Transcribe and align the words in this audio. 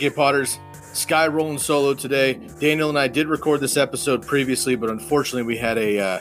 What 0.00 0.14
Potters? 0.14 0.60
Sky 0.92 1.26
rolling 1.26 1.58
solo 1.58 1.92
today. 1.92 2.34
Daniel 2.60 2.88
and 2.88 2.98
I 2.98 3.08
did 3.08 3.26
record 3.26 3.60
this 3.60 3.76
episode 3.76 4.24
previously, 4.24 4.76
but 4.76 4.90
unfortunately, 4.90 5.42
we 5.42 5.56
had 5.56 5.76
a 5.76 5.98
uh, 5.98 6.20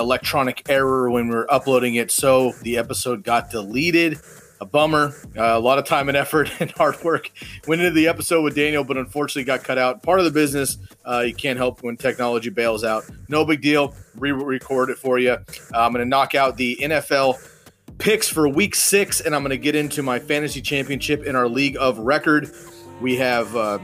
electronic 0.00 0.68
error 0.68 1.08
when 1.08 1.28
we 1.28 1.34
were 1.34 1.52
uploading 1.52 1.94
it, 1.94 2.10
so 2.10 2.52
the 2.62 2.78
episode 2.78 3.22
got 3.22 3.50
deleted. 3.50 4.18
A 4.60 4.66
bummer. 4.66 5.14
Uh, 5.38 5.56
a 5.56 5.60
lot 5.60 5.78
of 5.78 5.86
time 5.86 6.08
and 6.08 6.16
effort 6.16 6.50
and 6.60 6.70
hard 6.72 7.02
work 7.04 7.30
went 7.68 7.80
into 7.80 7.94
the 7.94 8.08
episode 8.08 8.42
with 8.42 8.56
Daniel, 8.56 8.82
but 8.82 8.96
unfortunately 8.96 9.44
got 9.44 9.62
cut 9.62 9.78
out. 9.78 10.02
Part 10.02 10.18
of 10.18 10.24
the 10.24 10.32
business. 10.32 10.76
Uh, 11.08 11.20
you 11.20 11.34
can't 11.34 11.58
help 11.58 11.82
when 11.82 11.96
technology 11.96 12.50
bails 12.50 12.82
out. 12.82 13.04
No 13.28 13.44
big 13.44 13.62
deal. 13.62 13.94
Re-record 14.16 14.90
it 14.90 14.98
for 14.98 15.18
you. 15.18 15.30
Uh, 15.30 15.38
I'm 15.74 15.92
going 15.92 16.04
to 16.04 16.08
knock 16.08 16.34
out 16.34 16.56
the 16.56 16.76
NFL 16.80 17.38
picks 18.00 18.28
for 18.28 18.48
week 18.48 18.74
six, 18.74 19.20
and 19.20 19.34
I'm 19.34 19.42
going 19.42 19.50
to 19.50 19.58
get 19.58 19.76
into 19.76 20.02
my 20.02 20.18
fantasy 20.18 20.60
championship 20.60 21.22
in 21.24 21.36
our 21.36 21.46
league 21.46 21.76
of 21.78 21.98
record. 21.98 22.50
We 23.00 23.16
have 23.16 23.54
uh, 23.56 23.78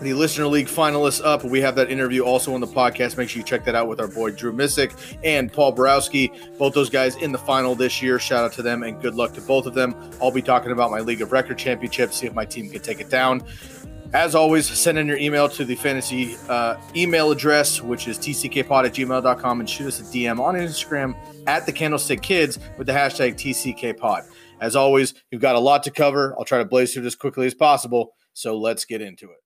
the 0.00 0.12
listener 0.12 0.46
league 0.46 0.66
finalists 0.66 1.24
up. 1.24 1.42
We 1.44 1.60
have 1.62 1.74
that 1.76 1.90
interview 1.90 2.22
also 2.22 2.54
on 2.54 2.60
the 2.60 2.66
podcast. 2.66 3.16
Make 3.16 3.30
sure 3.30 3.40
you 3.40 3.44
check 3.44 3.64
that 3.64 3.74
out 3.74 3.88
with 3.88 4.00
our 4.00 4.08
boy 4.08 4.30
Drew 4.30 4.52
Missick 4.52 5.16
and 5.24 5.52
Paul 5.52 5.72
Borowski. 5.72 6.30
Both 6.58 6.74
those 6.74 6.90
guys 6.90 7.16
in 7.16 7.32
the 7.32 7.38
final 7.38 7.74
this 7.74 8.02
year. 8.02 8.18
Shout 8.18 8.44
out 8.44 8.52
to 8.54 8.62
them 8.62 8.82
and 8.82 9.00
good 9.00 9.14
luck 9.14 9.32
to 9.34 9.40
both 9.40 9.66
of 9.66 9.74
them. 9.74 9.94
I'll 10.20 10.30
be 10.30 10.42
talking 10.42 10.72
about 10.72 10.90
my 10.90 11.00
league 11.00 11.22
of 11.22 11.32
record 11.32 11.58
championship, 11.58 12.12
see 12.12 12.26
if 12.26 12.34
my 12.34 12.44
team 12.44 12.68
can 12.70 12.82
take 12.82 13.00
it 13.00 13.08
down. 13.08 13.42
As 14.12 14.34
always, 14.34 14.66
send 14.66 14.98
in 14.98 15.06
your 15.06 15.16
email 15.16 15.48
to 15.48 15.64
the 15.64 15.74
fantasy 15.74 16.36
uh, 16.48 16.76
email 16.94 17.32
address, 17.32 17.82
which 17.82 18.06
is 18.06 18.18
tckpod 18.18 18.86
at 18.86 18.94
gmail.com, 18.94 19.60
and 19.60 19.68
shoot 19.68 19.88
us 19.88 20.00
a 20.00 20.04
DM 20.04 20.38
on 20.38 20.54
Instagram 20.54 21.16
at 21.46 21.66
the 21.66 21.72
Candlestick 21.72 22.22
Kids 22.22 22.58
with 22.78 22.86
the 22.86 22.92
hashtag 22.92 23.34
TCKPod. 23.34 24.24
As 24.60 24.76
always, 24.76 25.14
we've 25.30 25.40
got 25.40 25.56
a 25.56 25.58
lot 25.58 25.82
to 25.82 25.90
cover. 25.90 26.34
I'll 26.38 26.44
try 26.44 26.58
to 26.58 26.64
blaze 26.64 26.94
through 26.94 27.02
this 27.02 27.14
quickly 27.14 27.46
as 27.46 27.54
possible. 27.54 28.14
So 28.36 28.58
let's 28.58 28.84
get 28.84 29.00
into 29.00 29.30
it. 29.30 29.42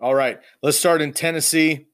All 0.00 0.14
right, 0.14 0.40
let's 0.62 0.78
start 0.78 1.02
in 1.02 1.12
Tennessee. 1.12 1.88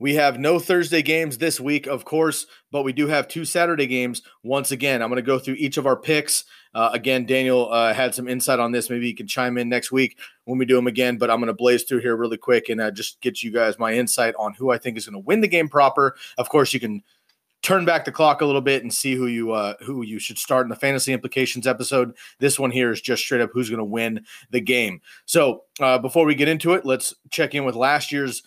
We 0.00 0.14
have 0.14 0.38
no 0.38 0.58
Thursday 0.58 1.02
games 1.02 1.36
this 1.36 1.60
week, 1.60 1.86
of 1.86 2.06
course, 2.06 2.46
but 2.72 2.82
we 2.82 2.94
do 2.94 3.08
have 3.08 3.28
two 3.28 3.44
Saturday 3.44 3.86
games. 3.86 4.22
Once 4.42 4.70
again, 4.70 5.02
I'm 5.02 5.10
going 5.10 5.16
to 5.16 5.22
go 5.22 5.38
through 5.38 5.56
each 5.58 5.76
of 5.76 5.86
our 5.86 5.96
picks. 5.96 6.44
Uh, 6.72 6.88
again, 6.94 7.26
Daniel 7.26 7.70
uh, 7.70 7.92
had 7.92 8.14
some 8.14 8.26
insight 8.26 8.58
on 8.58 8.72
this. 8.72 8.88
Maybe 8.88 9.06
you 9.06 9.14
can 9.14 9.26
chime 9.26 9.58
in 9.58 9.68
next 9.68 9.92
week 9.92 10.16
when 10.44 10.56
we 10.56 10.64
do 10.64 10.76
them 10.76 10.86
again, 10.86 11.18
but 11.18 11.30
I'm 11.30 11.40
going 11.40 11.48
to 11.48 11.52
blaze 11.52 11.82
through 11.82 12.00
here 12.00 12.16
really 12.16 12.38
quick 12.38 12.70
and 12.70 12.80
uh, 12.80 12.90
just 12.90 13.20
get 13.20 13.42
you 13.42 13.52
guys 13.52 13.78
my 13.78 13.92
insight 13.92 14.34
on 14.38 14.54
who 14.54 14.70
I 14.70 14.78
think 14.78 14.96
is 14.96 15.04
going 15.04 15.20
to 15.20 15.26
win 15.26 15.42
the 15.42 15.48
game 15.48 15.68
proper. 15.68 16.16
Of 16.38 16.48
course, 16.48 16.72
you 16.72 16.80
can 16.80 17.02
turn 17.62 17.84
back 17.84 18.04
the 18.04 18.12
clock 18.12 18.40
a 18.40 18.46
little 18.46 18.60
bit 18.60 18.82
and 18.82 18.92
see 18.92 19.14
who 19.14 19.26
you 19.26 19.52
uh, 19.52 19.74
who 19.80 20.02
you 20.02 20.18
should 20.18 20.38
start 20.38 20.64
in 20.64 20.70
the 20.70 20.76
fantasy 20.76 21.12
implications 21.12 21.66
episode. 21.66 22.14
This 22.38 22.58
one 22.58 22.70
here 22.70 22.90
is 22.90 23.00
just 23.00 23.22
straight 23.22 23.40
up 23.40 23.50
who's 23.52 23.68
going 23.68 23.78
to 23.78 23.84
win 23.84 24.24
the 24.50 24.60
game. 24.60 25.00
So 25.26 25.64
uh, 25.80 25.98
before 25.98 26.24
we 26.24 26.34
get 26.34 26.48
into 26.48 26.74
it, 26.74 26.84
let's 26.84 27.14
check 27.30 27.54
in 27.54 27.64
with 27.64 27.74
last 27.74 28.12
year's 28.12 28.42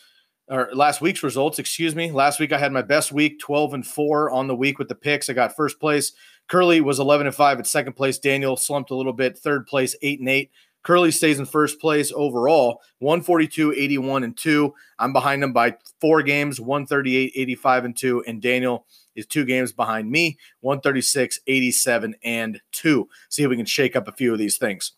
or 0.47 0.69
last 0.73 1.01
week's 1.01 1.23
results. 1.23 1.59
Excuse 1.59 1.95
me. 1.95 2.11
Last 2.11 2.39
week 2.39 2.51
I 2.51 2.57
had 2.57 2.71
my 2.71 2.81
best 2.81 3.11
week, 3.11 3.39
twelve 3.39 3.73
and 3.73 3.85
four 3.85 4.31
on 4.31 4.47
the 4.47 4.55
week 4.55 4.79
with 4.79 4.87
the 4.87 4.95
picks. 4.95 5.29
I 5.29 5.33
got 5.33 5.55
first 5.55 5.79
place. 5.79 6.13
Curly 6.47 6.81
was 6.81 6.99
eleven 6.99 7.27
and 7.27 7.35
five 7.35 7.59
at 7.59 7.67
second 7.67 7.93
place. 7.93 8.17
Daniel 8.17 8.57
slumped 8.57 8.91
a 8.91 8.95
little 8.95 9.13
bit, 9.13 9.37
third 9.37 9.67
place, 9.67 9.95
eight 10.01 10.19
and 10.19 10.29
eight. 10.29 10.51
Curly 10.83 11.11
stays 11.11 11.39
in 11.39 11.45
first 11.45 11.79
place 11.79 12.11
overall, 12.15 12.81
142, 12.99 13.73
81, 13.73 14.23
and 14.23 14.35
2. 14.35 14.73
I'm 14.97 15.13
behind 15.13 15.43
him 15.43 15.53
by 15.53 15.77
four 15.99 16.23
games, 16.23 16.59
138, 16.59 17.33
85, 17.35 17.85
and 17.85 17.97
2. 17.97 18.23
And 18.27 18.41
Daniel 18.41 18.85
is 19.15 19.25
two 19.25 19.45
games 19.45 19.71
behind 19.71 20.09
me, 20.09 20.37
136, 20.61 21.39
87, 21.45 22.15
and 22.23 22.61
2. 22.71 23.07
See 23.29 23.43
if 23.43 23.49
we 23.49 23.57
can 23.57 23.65
shake 23.65 23.95
up 23.95 24.07
a 24.07 24.11
few 24.11 24.33
of 24.33 24.39
these 24.39 24.57
things. 24.57 24.93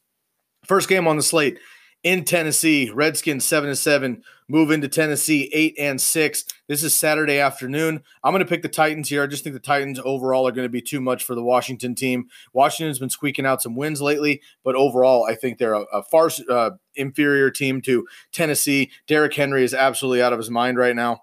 First 0.66 0.88
game 0.88 1.08
on 1.08 1.18
the 1.18 1.24
slate 1.24 1.60
in 2.04 2.24
Tennessee, 2.26 2.90
Redskins 2.90 3.46
7 3.46 3.70
and 3.70 3.78
7, 3.78 4.24
move 4.54 4.70
into 4.70 4.88
Tennessee 4.88 5.50
8 5.52 5.76
and 5.80 6.00
6. 6.00 6.46
This 6.68 6.84
is 6.84 6.94
Saturday 6.94 7.40
afternoon. 7.40 8.04
I'm 8.24 8.34
going 8.34 8.46
to 8.46 8.48
pick 8.48 8.62
the 8.62 8.70
Titans 8.70 9.10
here. 9.10 9.24
I 9.24 9.26
just 9.26 9.44
think 9.44 9.56
the 9.56 9.60
Titans 9.60 10.00
overall 10.06 10.48
are 10.48 10.52
going 10.52 10.66
to 10.66 10.72
be 10.72 10.80
too 10.80 11.02
much 11.02 11.24
for 11.24 11.34
the 11.34 11.44
Washington 11.44 11.96
team. 11.96 12.28
Washington's 12.54 13.00
been 13.00 13.10
squeaking 13.10 13.48
out 13.48 13.64
some 13.64 13.76
wins 13.76 14.00
lately, 14.00 14.44
but 14.64 14.76
overall, 14.76 15.26
I 15.28 15.34
think 15.34 15.58
they're 15.58 15.74
a, 15.74 15.86
a 15.92 16.04
far 16.04 16.30
uh, 16.48 16.70
inferior 16.96 17.50
team 17.50 17.82
to 17.82 18.06
Tennessee. 18.32 18.92
Derrick 19.08 19.34
Henry 19.34 19.64
is 19.64 19.74
absolutely 19.74 20.22
out 20.22 20.34
of 20.34 20.40
his 20.40 20.52
mind 20.52 20.78
right 20.78 20.96
now. 20.96 21.23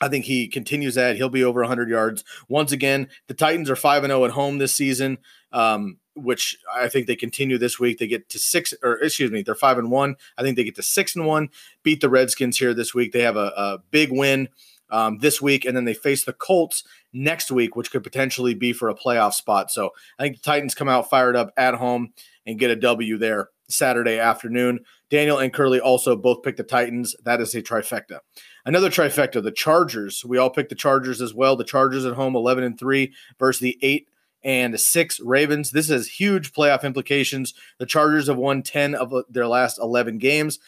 I 0.00 0.08
think 0.08 0.24
he 0.24 0.48
continues 0.48 0.94
that. 0.94 1.16
He'll 1.16 1.28
be 1.28 1.44
over 1.44 1.60
100 1.60 1.88
yards. 1.88 2.24
Once 2.48 2.72
again, 2.72 3.08
the 3.26 3.34
Titans 3.34 3.68
are 3.68 3.76
5 3.76 4.04
0 4.04 4.24
at 4.24 4.30
home 4.32 4.58
this 4.58 4.74
season. 4.74 5.18
Um, 5.52 5.98
which 6.14 6.56
I 6.72 6.88
think 6.88 7.06
they 7.06 7.16
continue 7.16 7.58
this 7.58 7.78
week. 7.78 7.98
They 7.98 8.06
get 8.06 8.28
to 8.30 8.38
six, 8.38 8.74
or 8.82 8.94
excuse 8.98 9.30
me, 9.30 9.42
they're 9.42 9.54
five 9.54 9.78
and 9.78 9.90
one. 9.90 10.16
I 10.36 10.42
think 10.42 10.56
they 10.56 10.64
get 10.64 10.74
to 10.76 10.82
six 10.82 11.16
and 11.16 11.26
one. 11.26 11.50
Beat 11.82 12.00
the 12.00 12.08
Redskins 12.08 12.58
here 12.58 12.74
this 12.74 12.94
week. 12.94 13.12
They 13.12 13.22
have 13.22 13.36
a, 13.36 13.52
a 13.56 13.78
big 13.90 14.10
win 14.12 14.48
um, 14.90 15.18
this 15.18 15.40
week, 15.40 15.64
and 15.64 15.76
then 15.76 15.84
they 15.84 15.94
face 15.94 16.24
the 16.24 16.32
Colts 16.32 16.84
next 17.12 17.50
week, 17.50 17.76
which 17.76 17.90
could 17.90 18.02
potentially 18.02 18.54
be 18.54 18.72
for 18.72 18.88
a 18.88 18.94
playoff 18.94 19.34
spot. 19.34 19.70
So 19.70 19.90
I 20.18 20.24
think 20.24 20.36
the 20.36 20.42
Titans 20.42 20.74
come 20.74 20.88
out 20.88 21.08
fired 21.08 21.36
up 21.36 21.52
at 21.56 21.74
home 21.74 22.12
and 22.46 22.58
get 22.58 22.70
a 22.70 22.76
W 22.76 23.18
there. 23.18 23.50
Saturday 23.68 24.18
afternoon. 24.18 24.80
Daniel 25.10 25.38
and 25.38 25.52
Curly 25.52 25.78
also 25.80 26.16
both 26.16 26.42
picked 26.42 26.58
the 26.58 26.64
Titans. 26.64 27.14
That 27.24 27.40
is 27.40 27.54
a 27.54 27.62
trifecta. 27.62 28.18
Another 28.64 28.90
trifecta, 28.90 29.42
the 29.42 29.50
Chargers. 29.50 30.24
We 30.24 30.38
all 30.38 30.50
picked 30.50 30.68
the 30.68 30.74
Chargers 30.74 31.20
as 31.20 31.34
well. 31.34 31.56
The 31.56 31.64
Chargers 31.64 32.04
at 32.04 32.14
home, 32.14 32.36
11 32.36 32.64
and 32.64 32.78
3 32.78 33.12
versus 33.38 33.60
the 33.60 33.78
8 33.82 34.08
and 34.42 34.78
6 34.78 35.20
Ravens. 35.20 35.70
This 35.70 35.88
has 35.88 36.06
huge 36.08 36.52
playoff 36.52 36.82
implications. 36.82 37.54
The 37.78 37.86
Chargers 37.86 38.28
have 38.28 38.36
won 38.36 38.62
10 38.62 38.94
of 38.94 39.12
their 39.28 39.46
last 39.46 39.78
11 39.78 40.18
games. 40.18 40.58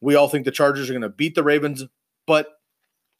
We 0.00 0.14
all 0.14 0.28
think 0.28 0.44
the 0.44 0.50
Chargers 0.50 0.88
are 0.88 0.92
going 0.92 1.02
to 1.02 1.08
beat 1.08 1.34
the 1.34 1.42
Ravens, 1.42 1.84
but 2.26 2.60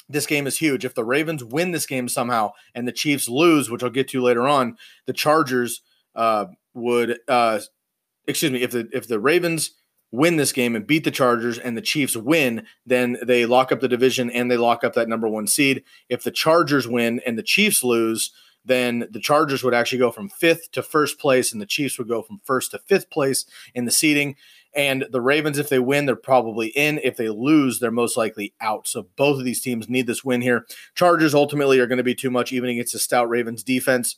this 0.08 0.26
game 0.26 0.46
is 0.46 0.58
huge. 0.58 0.84
If 0.84 0.94
the 0.94 1.04
Ravens 1.04 1.44
win 1.44 1.72
this 1.72 1.86
game 1.86 2.08
somehow 2.08 2.52
and 2.74 2.86
the 2.86 2.92
Chiefs 2.92 3.28
lose, 3.28 3.70
which 3.70 3.82
I'll 3.82 3.90
get 3.90 4.08
to 4.08 4.22
later 4.22 4.46
on, 4.46 4.76
the 5.06 5.12
Chargers 5.12 5.82
uh, 6.14 6.46
would, 6.74 7.18
uh, 7.28 7.60
excuse 8.26 8.52
me, 8.52 8.62
if 8.62 8.70
the 8.70 8.88
if 8.92 9.08
the 9.08 9.20
Ravens 9.20 9.72
win 10.10 10.36
this 10.36 10.52
game 10.52 10.74
and 10.74 10.86
beat 10.86 11.04
the 11.04 11.10
Chargers 11.10 11.58
and 11.58 11.76
the 11.76 11.82
Chiefs 11.82 12.16
win, 12.16 12.66
then 12.86 13.18
they 13.24 13.46
lock 13.46 13.72
up 13.72 13.80
the 13.80 13.88
division 13.88 14.30
and 14.30 14.50
they 14.50 14.56
lock 14.56 14.84
up 14.84 14.94
that 14.94 15.08
number 15.08 15.28
one 15.28 15.46
seed. 15.46 15.84
If 16.08 16.22
the 16.22 16.30
Chargers 16.30 16.88
win 16.88 17.20
and 17.26 17.38
the 17.38 17.42
Chiefs 17.42 17.84
lose, 17.84 18.30
then 18.64 19.06
the 19.10 19.20
Chargers 19.20 19.62
would 19.62 19.74
actually 19.74 19.98
go 19.98 20.10
from 20.10 20.28
fifth 20.28 20.70
to 20.72 20.82
first 20.82 21.18
place, 21.18 21.52
and 21.52 21.60
the 21.60 21.66
Chiefs 21.66 21.98
would 21.98 22.08
go 22.08 22.22
from 22.22 22.40
first 22.44 22.72
to 22.72 22.78
fifth 22.78 23.10
place 23.10 23.46
in 23.74 23.84
the 23.86 23.90
seeding. 23.90 24.36
And 24.74 25.06
the 25.10 25.20
Ravens, 25.20 25.58
if 25.58 25.70
they 25.70 25.78
win, 25.78 26.04
they're 26.04 26.16
probably 26.16 26.68
in. 26.68 27.00
If 27.02 27.16
they 27.16 27.30
lose, 27.30 27.78
they're 27.78 27.90
most 27.90 28.16
likely 28.16 28.52
out. 28.60 28.86
So 28.86 29.08
both 29.16 29.38
of 29.38 29.44
these 29.44 29.62
teams 29.62 29.88
need 29.88 30.06
this 30.06 30.24
win 30.24 30.42
here. 30.42 30.66
Chargers 30.94 31.34
ultimately 31.34 31.78
are 31.80 31.86
going 31.86 31.98
to 31.98 32.04
be 32.04 32.14
too 32.14 32.30
much, 32.30 32.52
even 32.52 32.68
against 32.68 32.94
a 32.94 32.98
stout 32.98 33.28
Ravens 33.30 33.62
defense. 33.62 34.16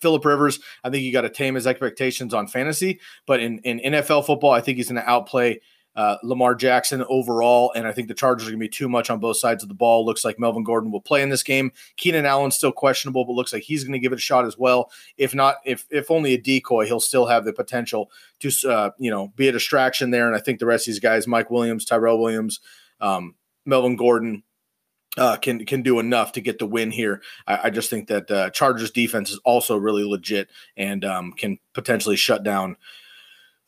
Philip 0.00 0.24
Rivers, 0.24 0.60
I 0.82 0.90
think 0.90 1.02
you 1.02 1.12
got 1.12 1.22
to 1.22 1.30
tame 1.30 1.54
his 1.54 1.66
expectations 1.66 2.34
on 2.34 2.46
fantasy, 2.46 3.00
but 3.26 3.40
in, 3.40 3.58
in 3.60 3.80
NFL 3.92 4.26
football, 4.26 4.50
I 4.50 4.60
think 4.60 4.78
he's 4.78 4.90
going 4.90 5.02
to 5.02 5.08
outplay 5.08 5.60
uh, 5.96 6.16
Lamar 6.22 6.54
Jackson 6.54 7.04
overall, 7.08 7.72
and 7.76 7.86
I 7.86 7.92
think 7.92 8.08
the 8.08 8.14
Chargers 8.14 8.48
are 8.48 8.50
going 8.50 8.58
to 8.58 8.64
be 8.64 8.68
too 8.68 8.88
much 8.88 9.10
on 9.10 9.20
both 9.20 9.36
sides 9.36 9.62
of 9.62 9.68
the 9.68 9.76
ball. 9.76 10.04
Looks 10.04 10.24
like 10.24 10.40
Melvin 10.40 10.64
Gordon 10.64 10.90
will 10.90 11.00
play 11.00 11.22
in 11.22 11.28
this 11.28 11.44
game. 11.44 11.70
Keenan 11.96 12.26
Allen's 12.26 12.56
still 12.56 12.72
questionable, 12.72 13.24
but 13.24 13.34
looks 13.34 13.52
like 13.52 13.62
he's 13.62 13.84
going 13.84 13.92
to 13.92 14.00
give 14.00 14.12
it 14.12 14.18
a 14.18 14.20
shot 14.20 14.44
as 14.44 14.58
well. 14.58 14.90
If 15.16 15.34
not, 15.34 15.56
if 15.64 15.86
if 15.90 16.10
only 16.10 16.34
a 16.34 16.40
decoy, 16.40 16.86
he'll 16.86 17.00
still 17.00 17.26
have 17.26 17.44
the 17.44 17.52
potential 17.52 18.10
to 18.40 18.50
uh, 18.68 18.90
you 18.98 19.10
know 19.10 19.32
be 19.36 19.46
a 19.48 19.52
distraction 19.52 20.10
there. 20.10 20.26
And 20.26 20.34
I 20.34 20.40
think 20.40 20.58
the 20.58 20.66
rest 20.66 20.88
of 20.88 20.92
these 20.92 21.00
guys, 21.00 21.28
Mike 21.28 21.50
Williams, 21.50 21.84
Tyrell 21.84 22.18
Williams, 22.18 22.58
um, 23.00 23.36
Melvin 23.64 23.94
Gordon, 23.94 24.42
uh, 25.16 25.36
can 25.36 25.64
can 25.64 25.82
do 25.82 25.98
enough 25.98 26.32
to 26.32 26.40
get 26.40 26.58
the 26.58 26.66
win 26.66 26.90
here. 26.90 27.22
I, 27.46 27.60
I 27.64 27.70
just 27.70 27.90
think 27.90 28.08
that 28.08 28.30
uh, 28.30 28.50
Chargers 28.50 28.90
defense 28.90 29.30
is 29.30 29.40
also 29.44 29.76
really 29.76 30.04
legit 30.04 30.48
and 30.76 31.04
um, 31.04 31.32
can 31.32 31.58
potentially 31.72 32.16
shut 32.16 32.42
down 32.42 32.76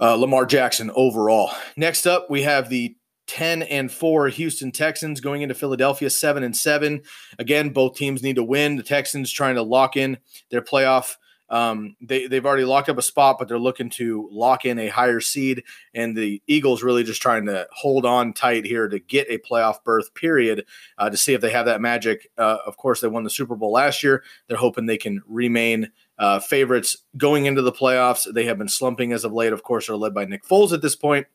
uh, 0.00 0.14
Lamar 0.14 0.46
Jackson 0.46 0.90
overall. 0.94 1.50
Next 1.76 2.06
up, 2.06 2.30
we 2.30 2.42
have 2.42 2.68
the 2.68 2.96
10 3.26 3.62
and 3.62 3.90
4 3.90 4.28
Houston 4.28 4.70
Texans 4.70 5.20
going 5.20 5.42
into 5.42 5.54
Philadelphia 5.54 6.10
7 6.10 6.42
and 6.42 6.56
7. 6.56 7.02
Again, 7.38 7.70
both 7.70 7.96
teams 7.96 8.22
need 8.22 8.36
to 8.36 8.44
win. 8.44 8.76
The 8.76 8.82
Texans 8.82 9.32
trying 9.32 9.56
to 9.56 9.62
lock 9.62 9.96
in 9.96 10.18
their 10.50 10.62
playoff. 10.62 11.16
Um, 11.48 11.96
they, 12.00 12.26
they've 12.26 12.44
already 12.44 12.64
locked 12.64 12.88
up 12.88 12.98
a 12.98 13.02
spot, 13.02 13.36
but 13.38 13.48
they're 13.48 13.58
looking 13.58 13.90
to 13.90 14.28
lock 14.32 14.64
in 14.64 14.78
a 14.78 14.88
higher 14.88 15.20
seed. 15.20 15.62
And 15.94 16.16
the 16.16 16.42
Eagles 16.46 16.82
really 16.82 17.04
just 17.04 17.22
trying 17.22 17.46
to 17.46 17.66
hold 17.72 18.04
on 18.04 18.32
tight 18.32 18.64
here 18.64 18.88
to 18.88 18.98
get 18.98 19.28
a 19.30 19.38
playoff 19.38 19.82
berth, 19.84 20.12
period, 20.14 20.64
uh, 20.98 21.10
to 21.10 21.16
see 21.16 21.34
if 21.34 21.40
they 21.40 21.50
have 21.50 21.66
that 21.66 21.80
magic. 21.80 22.30
Uh, 22.36 22.58
of 22.66 22.76
course, 22.76 23.00
they 23.00 23.08
won 23.08 23.24
the 23.24 23.30
Super 23.30 23.56
Bowl 23.56 23.72
last 23.72 24.02
year. 24.02 24.24
They're 24.48 24.56
hoping 24.56 24.86
they 24.86 24.98
can 24.98 25.22
remain 25.26 25.90
uh, 26.18 26.40
favorites 26.40 26.96
going 27.16 27.46
into 27.46 27.62
the 27.62 27.72
playoffs. 27.72 28.26
They 28.32 28.44
have 28.44 28.58
been 28.58 28.68
slumping 28.68 29.12
as 29.12 29.24
of 29.24 29.32
late. 29.32 29.52
Of 29.52 29.62
course, 29.62 29.88
are 29.88 29.96
led 29.96 30.14
by 30.14 30.24
Nick 30.24 30.44
Foles 30.44 30.72
at 30.72 30.82
this 30.82 30.96
point. 30.96 31.26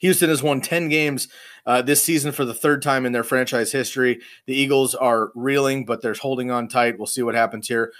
Houston 0.00 0.30
has 0.30 0.42
won 0.42 0.60
10 0.60 0.88
games 0.88 1.28
uh, 1.66 1.82
this 1.82 2.02
season 2.02 2.32
for 2.32 2.44
the 2.44 2.54
third 2.54 2.82
time 2.82 3.04
in 3.04 3.12
their 3.12 3.24
franchise 3.24 3.72
history. 3.72 4.20
The 4.46 4.54
Eagles 4.54 4.94
are 4.94 5.30
reeling, 5.34 5.84
but 5.84 6.02
they're 6.02 6.14
holding 6.14 6.50
on 6.50 6.68
tight. 6.68 6.98
We'll 6.98 7.06
see 7.06 7.22
what 7.22 7.34
happens 7.34 7.68
here. 7.68 7.92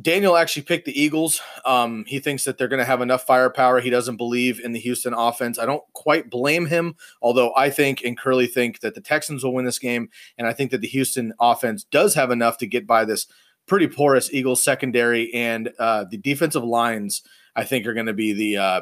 Daniel 0.00 0.36
actually 0.36 0.62
picked 0.62 0.84
the 0.84 1.00
Eagles. 1.00 1.40
Um, 1.64 2.04
he 2.06 2.18
thinks 2.18 2.44
that 2.44 2.58
they're 2.58 2.68
going 2.68 2.80
to 2.80 2.84
have 2.84 3.00
enough 3.00 3.26
firepower. 3.26 3.80
He 3.80 3.88
doesn't 3.88 4.18
believe 4.18 4.60
in 4.60 4.72
the 4.72 4.80
Houston 4.80 5.14
offense. 5.14 5.58
I 5.58 5.64
don't 5.64 5.82
quite 5.94 6.28
blame 6.28 6.66
him, 6.66 6.96
although 7.22 7.52
I 7.56 7.70
think 7.70 8.04
and 8.04 8.18
Curly 8.18 8.46
think 8.46 8.80
that 8.80 8.94
the 8.94 9.00
Texans 9.00 9.42
will 9.42 9.54
win 9.54 9.64
this 9.64 9.78
game. 9.78 10.10
And 10.36 10.46
I 10.46 10.52
think 10.52 10.70
that 10.70 10.82
the 10.82 10.88
Houston 10.88 11.32
offense 11.40 11.84
does 11.84 12.14
have 12.14 12.30
enough 12.30 12.58
to 12.58 12.66
get 12.66 12.86
by 12.86 13.06
this 13.06 13.26
pretty 13.66 13.88
porous 13.88 14.32
Eagles 14.32 14.62
secondary, 14.62 15.32
and 15.34 15.70
uh, 15.78 16.04
the 16.08 16.18
defensive 16.18 16.64
lines 16.64 17.22
I 17.54 17.64
think 17.64 17.86
are 17.86 17.94
going 17.94 18.06
to 18.06 18.12
be 18.12 18.32
the 18.32 18.56
uh, 18.58 18.80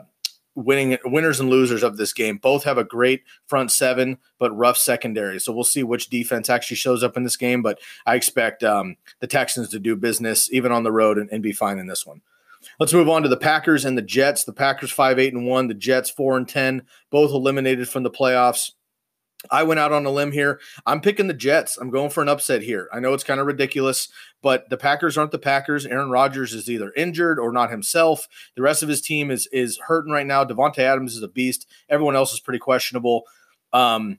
winning 0.54 0.96
winners 1.04 1.40
and 1.40 1.50
losers 1.50 1.82
of 1.82 1.96
this 1.96 2.12
game. 2.12 2.38
Both 2.38 2.64
have 2.64 2.78
a 2.78 2.84
great 2.84 3.22
front 3.46 3.72
seven, 3.72 4.18
but 4.38 4.56
rough 4.56 4.76
secondary. 4.76 5.40
So 5.40 5.52
we'll 5.52 5.64
see 5.64 5.82
which 5.82 6.10
defense 6.10 6.48
actually 6.48 6.76
shows 6.76 7.02
up 7.02 7.16
in 7.16 7.24
this 7.24 7.36
game. 7.36 7.62
But 7.62 7.80
I 8.06 8.14
expect 8.14 8.62
um, 8.62 8.96
the 9.20 9.26
Texans 9.26 9.68
to 9.70 9.78
do 9.78 9.96
business 9.96 10.52
even 10.52 10.72
on 10.72 10.82
the 10.82 10.92
road 10.92 11.18
and, 11.18 11.30
and 11.30 11.42
be 11.42 11.52
fine 11.52 11.78
in 11.78 11.86
this 11.86 12.06
one. 12.06 12.20
Let's 12.80 12.94
move 12.94 13.08
on 13.08 13.22
to 13.22 13.28
the 13.28 13.36
Packers 13.36 13.84
and 13.84 13.96
the 13.98 14.02
Jets. 14.02 14.44
The 14.44 14.52
Packers 14.52 14.90
five 14.90 15.18
eight 15.18 15.34
and 15.34 15.46
one. 15.46 15.68
The 15.68 15.74
Jets 15.74 16.10
four 16.10 16.36
and 16.36 16.48
ten. 16.48 16.82
Both 17.10 17.32
eliminated 17.32 17.88
from 17.88 18.04
the 18.04 18.10
playoffs. 18.10 18.72
I 19.50 19.62
went 19.62 19.80
out 19.80 19.92
on 19.92 20.06
a 20.06 20.10
limb 20.10 20.32
here. 20.32 20.60
I'm 20.86 21.00
picking 21.00 21.26
the 21.26 21.34
Jets. 21.34 21.76
I'm 21.76 21.90
going 21.90 22.10
for 22.10 22.22
an 22.22 22.28
upset 22.28 22.62
here. 22.62 22.88
I 22.92 23.00
know 23.00 23.12
it's 23.14 23.24
kind 23.24 23.40
of 23.40 23.46
ridiculous, 23.46 24.08
but 24.42 24.68
the 24.70 24.76
Packers 24.76 25.18
aren't 25.18 25.32
the 25.32 25.38
Packers. 25.38 25.86
Aaron 25.86 26.10
Rodgers 26.10 26.52
is 26.52 26.70
either 26.70 26.92
injured 26.96 27.38
or 27.38 27.52
not 27.52 27.70
himself. 27.70 28.28
The 28.56 28.62
rest 28.62 28.82
of 28.82 28.88
his 28.88 29.00
team 29.00 29.30
is 29.30 29.48
is 29.52 29.78
hurting 29.86 30.12
right 30.12 30.26
now. 30.26 30.44
Davante 30.44 30.78
Adams 30.78 31.16
is 31.16 31.22
a 31.22 31.28
beast. 31.28 31.66
Everyone 31.88 32.16
else 32.16 32.32
is 32.32 32.40
pretty 32.40 32.58
questionable. 32.58 33.24
Um, 33.72 34.18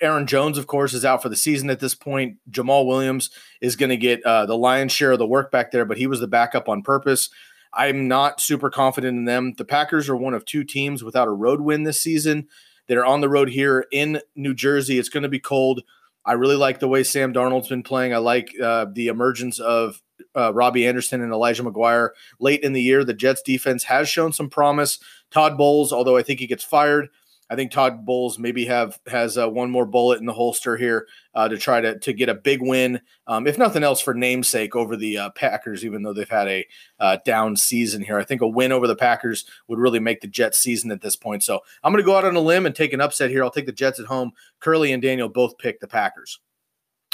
Aaron 0.00 0.26
Jones, 0.26 0.58
of 0.58 0.66
course, 0.66 0.92
is 0.92 1.04
out 1.04 1.22
for 1.22 1.28
the 1.28 1.36
season 1.36 1.70
at 1.70 1.80
this 1.80 1.94
point. 1.94 2.36
Jamaal 2.50 2.86
Williams 2.86 3.30
is 3.60 3.76
going 3.76 3.90
to 3.90 3.96
get 3.96 4.22
uh, 4.24 4.46
the 4.46 4.56
lion's 4.56 4.92
share 4.92 5.12
of 5.12 5.18
the 5.18 5.26
work 5.26 5.50
back 5.50 5.70
there, 5.70 5.84
but 5.84 5.98
he 5.98 6.06
was 6.06 6.20
the 6.20 6.26
backup 6.28 6.68
on 6.68 6.82
purpose. 6.82 7.30
I'm 7.72 8.06
not 8.06 8.40
super 8.40 8.70
confident 8.70 9.16
in 9.16 9.24
them. 9.24 9.54
The 9.56 9.64
Packers 9.64 10.08
are 10.08 10.16
one 10.16 10.34
of 10.34 10.44
two 10.44 10.62
teams 10.62 11.02
without 11.02 11.28
a 11.28 11.32
road 11.32 11.62
win 11.62 11.84
this 11.84 12.00
season 12.00 12.48
that 12.88 12.98
are 12.98 13.04
on 13.06 13.20
the 13.20 13.28
road 13.28 13.48
here 13.48 13.86
in 13.92 14.20
New 14.34 14.54
Jersey. 14.54 14.98
It's 14.98 15.08
going 15.08 15.22
to 15.22 15.28
be 15.28 15.40
cold. 15.40 15.82
I 16.24 16.32
really 16.32 16.56
like 16.56 16.78
the 16.78 16.88
way 16.88 17.02
Sam 17.02 17.32
Darnold's 17.32 17.68
been 17.68 17.82
playing. 17.82 18.14
I 18.14 18.18
like 18.18 18.52
uh, 18.60 18.86
the 18.92 19.08
emergence 19.08 19.58
of 19.58 20.00
uh, 20.36 20.52
Robby 20.54 20.86
Anderson 20.86 21.20
and 21.20 21.32
Elijah 21.32 21.64
McGuire 21.64 22.10
late 22.38 22.62
in 22.62 22.72
the 22.72 22.82
year. 22.82 23.04
The 23.04 23.14
Jets 23.14 23.42
defense 23.42 23.84
has 23.84 24.08
shown 24.08 24.32
some 24.32 24.48
promise. 24.48 24.98
Todd 25.30 25.58
Bowles, 25.58 25.92
although 25.92 26.16
I 26.16 26.22
think 26.22 26.40
he 26.40 26.46
gets 26.46 26.64
fired, 26.64 27.08
I 27.52 27.54
think 27.54 27.70
Todd 27.70 28.06
Bowles 28.06 28.38
maybe 28.38 28.64
have 28.64 28.98
has 29.06 29.36
uh, 29.36 29.46
one 29.46 29.70
more 29.70 29.84
bullet 29.84 30.20
in 30.20 30.24
the 30.24 30.32
holster 30.32 30.78
here 30.78 31.06
uh, 31.34 31.48
to 31.48 31.58
try 31.58 31.82
to 31.82 31.98
to 31.98 32.14
get 32.14 32.30
a 32.30 32.34
big 32.34 32.62
win, 32.62 32.98
um, 33.26 33.46
if 33.46 33.58
nothing 33.58 33.84
else 33.84 34.00
for 34.00 34.14
namesake 34.14 34.74
over 34.74 34.96
the 34.96 35.18
uh, 35.18 35.30
Packers. 35.30 35.84
Even 35.84 36.02
though 36.02 36.14
they've 36.14 36.26
had 36.26 36.48
a 36.48 36.66
uh, 36.98 37.18
down 37.26 37.54
season 37.54 38.00
here, 38.00 38.18
I 38.18 38.24
think 38.24 38.40
a 38.40 38.48
win 38.48 38.72
over 38.72 38.86
the 38.86 38.96
Packers 38.96 39.44
would 39.68 39.78
really 39.78 40.00
make 40.00 40.22
the 40.22 40.28
Jets 40.28 40.56
season 40.56 40.90
at 40.90 41.02
this 41.02 41.14
point. 41.14 41.44
So 41.44 41.60
I'm 41.84 41.92
going 41.92 42.02
to 42.02 42.06
go 42.06 42.16
out 42.16 42.24
on 42.24 42.36
a 42.36 42.40
limb 42.40 42.64
and 42.64 42.74
take 42.74 42.94
an 42.94 43.02
upset 43.02 43.28
here. 43.28 43.44
I'll 43.44 43.50
take 43.50 43.66
the 43.66 43.72
Jets 43.72 44.00
at 44.00 44.06
home. 44.06 44.32
Curly 44.60 44.90
and 44.90 45.02
Daniel 45.02 45.28
both 45.28 45.58
pick 45.58 45.78
the 45.80 45.86
Packers. 45.86 46.40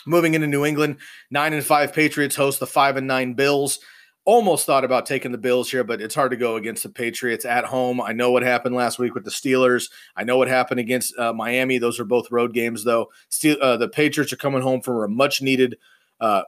Moving 0.07 0.35
into 0.35 0.47
New 0.47 0.65
England, 0.65 0.99
nine 1.33 1.53
and 1.53 1.65
five 1.65 1.93
Patriots 1.93 2.37
host 2.37 2.61
the 2.61 2.67
five 2.69 2.97
and 2.97 3.09
nine 3.09 3.35
Bills 3.35 3.81
almost 4.29 4.67
thought 4.67 4.85
about 4.85 5.07
taking 5.07 5.33
the 5.33 5.39
Bills 5.39 5.71
here, 5.71 5.83
but 5.83 6.03
it's 6.03 6.15
hard 6.15 6.33
to 6.33 6.37
go 6.37 6.57
against 6.57 6.83
the 6.83 6.91
Patriots 6.91 7.47
at 7.47 7.65
home. 7.65 7.99
I 7.99 8.13
know 8.13 8.31
what 8.31 8.43
happened 8.43 8.75
last 8.75 8.99
week 8.99 9.15
with 9.15 9.25
the 9.25 9.31
Steelers. 9.31 9.91
I 10.17 10.25
know 10.25 10.37
what 10.37 10.49
happened 10.49 10.81
against 10.81 11.19
uh, 11.19 11.33
Miami. 11.33 11.79
Those 11.79 11.99
are 11.99 12.05
both 12.05 12.31
road 12.31 12.53
games, 12.53 12.85
though. 12.85 13.09
Steel, 13.31 13.57
uh, 13.63 13.79
the 13.79 13.89
Patriots 13.89 14.31
are 14.31 14.37
coming 14.37 14.61
home 14.61 14.83
from 14.83 15.03
a 15.03 15.09
much 15.09 15.41
needed 15.41 15.79
uh, 16.21 16.43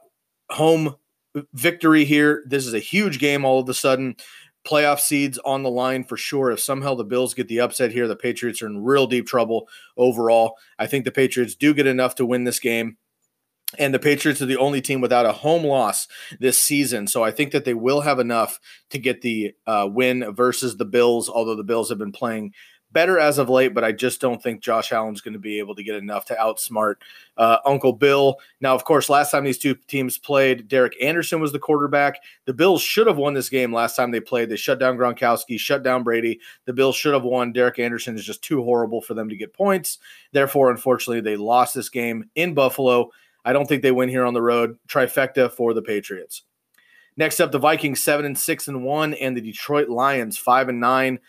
home 0.51 0.95
victory 1.55 2.05
here. 2.05 2.43
This 2.45 2.67
is 2.67 2.75
a 2.75 2.79
huge 2.79 3.17
game 3.17 3.45
all 3.45 3.61
of 3.61 3.67
a 3.67 3.73
sudden. 3.73 4.15
Playoff 4.63 4.99
seeds 4.99 5.39
on 5.39 5.63
the 5.63 5.71
line 5.71 6.03
for 6.03 6.17
sure. 6.17 6.51
If 6.51 6.59
somehow 6.59 6.93
the 6.93 7.03
Bills 7.03 7.33
get 7.33 7.47
the 7.47 7.61
upset 7.61 7.91
here, 7.91 8.07
the 8.07 8.15
Patriots 8.15 8.61
are 8.61 8.67
in 8.67 8.83
real 8.83 9.07
deep 9.07 9.25
trouble 9.25 9.67
overall. 9.97 10.53
I 10.77 10.85
think 10.85 11.03
the 11.03 11.11
Patriots 11.11 11.55
do 11.55 11.73
get 11.73 11.87
enough 11.87 12.13
to 12.15 12.27
win 12.27 12.43
this 12.43 12.59
game. 12.59 12.97
And 13.79 13.93
the 13.93 13.99
Patriots 13.99 14.41
are 14.41 14.47
the 14.47 14.57
only 14.57 14.81
team 14.81 15.01
without 15.01 15.25
a 15.25 15.31
home 15.31 15.63
loss 15.63 16.07
this 16.39 16.57
season. 16.57 17.07
So 17.07 17.23
I 17.23 17.31
think 17.31 17.51
that 17.51 17.65
they 17.65 17.73
will 17.73 18.01
have 18.01 18.19
enough 18.19 18.59
to 18.89 18.99
get 18.99 19.21
the 19.21 19.53
uh, 19.65 19.87
win 19.89 20.33
versus 20.33 20.77
the 20.77 20.85
Bills, 20.85 21.29
although 21.29 21.55
the 21.55 21.63
Bills 21.63 21.89
have 21.89 21.97
been 21.97 22.11
playing 22.11 22.53
better 22.93 23.19
as 23.19 23.37
of 23.37 23.49
late, 23.49 23.73
but 23.73 23.83
I 23.83 23.91
just 23.91 24.21
don't 24.21 24.41
think 24.41 24.61
Josh 24.61 24.91
Allen's 24.91 25.21
going 25.21 25.33
to 25.33 25.39
be 25.39 25.59
able 25.59 25.75
to 25.75 25.83
get 25.83 25.95
enough 25.95 26.25
to 26.25 26.35
outsmart 26.35 26.95
uh, 27.37 27.57
Uncle 27.65 27.93
Bill. 27.93 28.37
Now, 28.59 28.75
of 28.75 28.83
course, 28.83 29.09
last 29.09 29.31
time 29.31 29.43
these 29.43 29.57
two 29.57 29.75
teams 29.87 30.17
played, 30.17 30.67
Derek 30.67 31.01
Anderson 31.01 31.39
was 31.39 31.51
the 31.51 31.59
quarterback. 31.59 32.19
The 32.45 32.53
Bills 32.53 32.81
should 32.81 33.07
have 33.07 33.17
won 33.17 33.33
this 33.33 33.49
game 33.49 33.73
last 33.73 33.95
time 33.95 34.11
they 34.11 34.19
played. 34.19 34.49
They 34.49 34.55
shut 34.55 34.79
down 34.79 34.97
Gronkowski, 34.97 35.59
shut 35.59 35.83
down 35.83 36.03
Brady. 36.03 36.39
The 36.65 36.73
Bills 36.73 36.95
should 36.95 37.13
have 37.13 37.23
won. 37.23 37.53
Derek 37.53 37.79
Anderson 37.79 38.15
is 38.15 38.25
just 38.25 38.43
too 38.43 38.63
horrible 38.63 39.01
for 39.01 39.13
them 39.13 39.29
to 39.29 39.35
get 39.35 39.53
points. 39.53 39.99
Therefore, 40.31 40.71
unfortunately, 40.71 41.21
they 41.21 41.37
lost 41.37 41.73
this 41.75 41.89
game 41.89 42.29
in 42.35 42.53
Buffalo. 42.53 43.11
I 43.43 43.53
don't 43.53 43.67
think 43.67 43.81
they 43.81 43.91
win 43.91 44.09
here 44.09 44.25
on 44.25 44.33
the 44.33 44.41
road. 44.41 44.77
Trifecta 44.87 45.51
for 45.51 45.73
the 45.73 45.81
Patriots. 45.81 46.43
Next 47.17 47.39
up, 47.39 47.51
the 47.51 47.59
Vikings 47.59 48.01
seven 48.01 48.25
and 48.25 48.37
six 48.37 48.67
and 48.67 48.83
one, 48.83 49.13
and 49.13 49.35
the 49.35 49.41
Detroit 49.41 49.89
Lions 49.89 50.37
five 50.37 50.69
and 50.69 50.79
nine. 50.79 51.19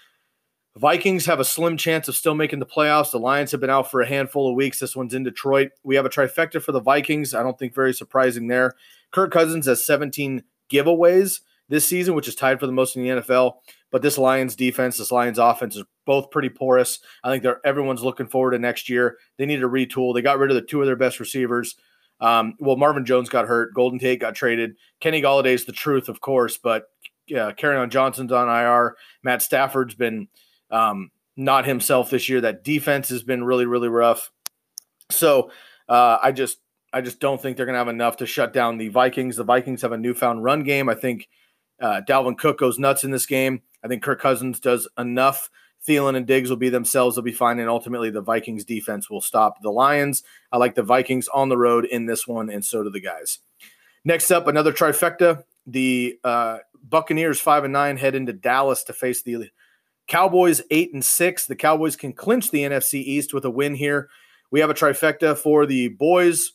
Vikings 0.77 1.27
have 1.27 1.39
a 1.39 1.45
slim 1.45 1.77
chance 1.77 2.09
of 2.09 2.17
still 2.17 2.35
making 2.35 2.59
the 2.59 2.67
playoffs. 2.67 3.11
The 3.11 3.19
Lions 3.19 3.51
have 3.51 3.61
been 3.61 3.69
out 3.69 3.91
for 3.91 4.01
a 4.01 4.07
handful 4.07 4.49
of 4.49 4.57
weeks. 4.57 4.79
This 4.79 4.97
one's 4.97 5.13
in 5.13 5.23
Detroit. 5.23 5.73
We 5.83 5.97
have 5.97 6.07
a 6.07 6.11
trifecta 6.11 6.63
for 6.63 6.73
the 6.73 6.81
Vikings. 6.81 7.35
I 7.35 7.43
don't 7.43 7.59
think 7.59 7.75
very 7.75 7.93
surprising 7.93 8.47
there. 8.47 8.73
Kirk 9.11 9.31
Cousins 9.31 9.67
has 9.67 9.85
17 9.85 10.45
giveaways 10.71 11.41
this 11.69 11.87
season, 11.87 12.15
which 12.15 12.29
is 12.29 12.35
tied 12.35 12.59
for 12.59 12.67
the 12.67 12.73
most 12.73 12.97
in 12.97 13.03
the 13.03 13.11
NFL. 13.11 13.57
But 13.91 14.01
this 14.01 14.17
Lions 14.17 14.57
defense, 14.57 14.97
this 14.97 15.13
Lions 15.13 15.39
offense 15.39 15.77
is 15.77 15.85
both 16.07 16.31
pretty 16.31 16.49
porous. 16.49 17.01
I 17.23 17.31
think 17.31 17.43
they're 17.43 17.61
everyone's 17.67 18.03
looking 18.03 18.27
forward 18.27 18.53
to 18.53 18.59
next 18.59 18.89
year. 18.89 19.19
They 19.37 19.45
need 19.45 19.61
to 19.61 19.69
retool. 19.69 20.15
They 20.15 20.23
got 20.23 20.39
rid 20.39 20.51
of 20.51 20.55
the 20.55 20.63
two 20.63 20.81
of 20.81 20.87
their 20.87 20.97
best 20.97 21.21
receivers. 21.21 21.77
Um, 22.23 22.55
well, 22.61 22.77
Marvin 22.77 23.05
Jones 23.05 23.29
got 23.29 23.49
hurt. 23.49 23.75
Golden 23.75 23.99
Tate 23.99 24.21
got 24.21 24.37
traded. 24.37 24.77
Kenny 25.01 25.21
Golladay's 25.21 25.65
the 25.65 25.73
truth, 25.73 26.09
of 26.09 26.21
course, 26.21 26.57
but 26.57 26.85
yeah, 27.27 27.53
on 27.63 27.91
Johnson's 27.91 28.31
on 28.31 28.49
IR. 28.49 28.97
Matt 29.25 29.43
Stafford's 29.43 29.97
been 29.97 30.29
um, 30.71 31.11
not 31.37 31.67
himself 31.67 32.11
this 32.11 32.29
year. 32.29 32.41
That 32.41 32.63
defense 32.63 33.09
has 33.09 33.25
been 33.25 33.43
really, 33.43 33.67
really 33.67 33.89
rough. 33.89 34.31
So 35.11 35.51
uh, 35.89 36.19
I 36.23 36.31
just, 36.31 36.59
I 36.93 37.01
just 37.01 37.19
don't 37.19 37.43
think 37.43 37.57
they're 37.57 37.67
going 37.67 37.75
to 37.75 37.79
have 37.81 37.89
enough 37.89 38.19
to 38.19 38.27
shut 38.27 38.53
down 38.53 38.79
the 38.79 38.89
Vikings. 38.89 39.37
The 39.37 39.45
Vikings 39.45 39.83
have 39.83 39.93
a 39.93 39.99
newfound 39.99 40.45
run 40.45 40.63
game. 40.63 40.89
I 40.89 40.95
think 40.95 41.29
uh, 41.81 42.03
Dalvin 42.09 42.39
Cook 42.39 42.59
goes 42.59 42.79
nuts 42.79 43.03
in 43.03 43.11
this 43.11 43.27
game. 43.27 43.63
I 43.83 43.89
think 43.89 44.03
Kirk 44.03 44.21
Cousins 44.21 44.61
does 44.61 44.89
enough. 44.97 45.51
Thielen 45.87 46.17
and 46.17 46.27
Diggs 46.27 46.49
will 46.49 46.57
be 46.57 46.69
themselves. 46.69 47.17
They'll 47.17 47.25
be 47.25 47.33
fine. 47.33 47.59
And 47.59 47.69
ultimately, 47.69 48.11
the 48.11 48.21
Vikings 48.21 48.65
defense 48.65 49.11
will 49.11 49.21
stop 49.21 49.63
the 49.63 49.71
Lions. 49.71 50.23
I 50.53 50.59
like 50.59 50.75
the 50.75 50.83
Vikings 50.83 51.29
on 51.29 51.49
the 51.49 51.59
road 51.59 51.85
in 51.85 52.07
this 52.07 52.27
one, 52.27 52.51
and 52.51 52.65
so 52.65 52.83
do 52.83 52.91
the 52.91 53.01
guys. 53.01 53.39
Next 54.05 54.31
up, 54.31 54.47
another 54.47 54.73
trifecta. 54.73 55.45
The 55.67 56.19
uh, 56.25 56.59
Buccaneers, 56.83 57.41
five 57.41 57.65
and 57.65 57.73
nine, 57.73 57.97
head 57.97 58.15
into 58.15 58.33
Dallas 58.33 58.83
to 58.85 58.93
face 58.93 59.23
the 59.23 59.51
Cowboys, 60.09 60.63
eight 60.71 60.93
and 60.93 61.05
six. 61.05 61.47
The 61.47 61.57
Cowboys 61.57 61.97
can 61.97 62.13
clinch 62.13 62.51
the 62.51 62.63
NFC 62.63 62.95
East 62.95 63.33
with 63.33 63.45
a 63.45 63.51
win 63.51 63.75
here. 63.75 64.09
We 64.51 64.61
have 64.61 64.71
a 64.71 64.75
trifecta 64.75 65.37
for 65.37 65.67
the 65.67 65.89
boys. 65.89 66.53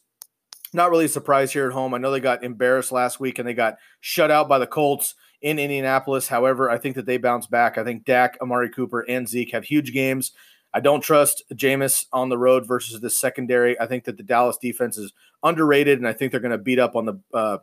Not 0.73 0.91
really 0.91 1.05
a 1.05 1.09
surprise 1.09 1.53
here 1.53 1.67
at 1.67 1.73
home. 1.73 1.93
I 1.93 1.97
know 1.97 2.11
they 2.11 2.19
got 2.19 2.43
embarrassed 2.43 2.91
last 2.91 3.19
week 3.19 3.39
and 3.39 3.47
they 3.47 3.53
got 3.53 3.77
shut 4.01 4.29
out 4.29 4.49
by 4.49 4.59
the 4.59 4.67
Colts 4.67 5.15
in 5.41 5.59
Indianapolis. 5.59 6.27
However, 6.27 6.69
I 6.69 6.77
think 6.77 6.95
that 6.95 7.05
they 7.05 7.17
bounce 7.17 7.47
back. 7.47 7.77
I 7.77 7.83
think 7.83 8.05
Dak, 8.05 8.37
Amari 8.41 8.69
Cooper, 8.69 9.01
and 9.01 9.27
Zeke 9.27 9.51
have 9.51 9.63
huge 9.63 9.93
games. 9.93 10.31
I 10.73 10.79
don't 10.79 11.01
trust 11.01 11.43
Jameis 11.53 12.05
on 12.11 12.29
the 12.29 12.37
road 12.37 12.67
versus 12.67 12.99
the 12.99 13.09
secondary. 13.09 13.79
I 13.79 13.87
think 13.87 14.03
that 14.03 14.17
the 14.17 14.23
Dallas 14.23 14.57
defense 14.57 14.97
is 14.97 15.13
underrated, 15.43 15.97
and 15.97 16.07
I 16.07 16.13
think 16.13 16.31
they're 16.31 16.41
going 16.41 16.51
to 16.51 16.57
beat 16.57 16.79
up 16.79 16.95
on 16.95 17.05
the 17.05 17.19
uh, 17.33 17.57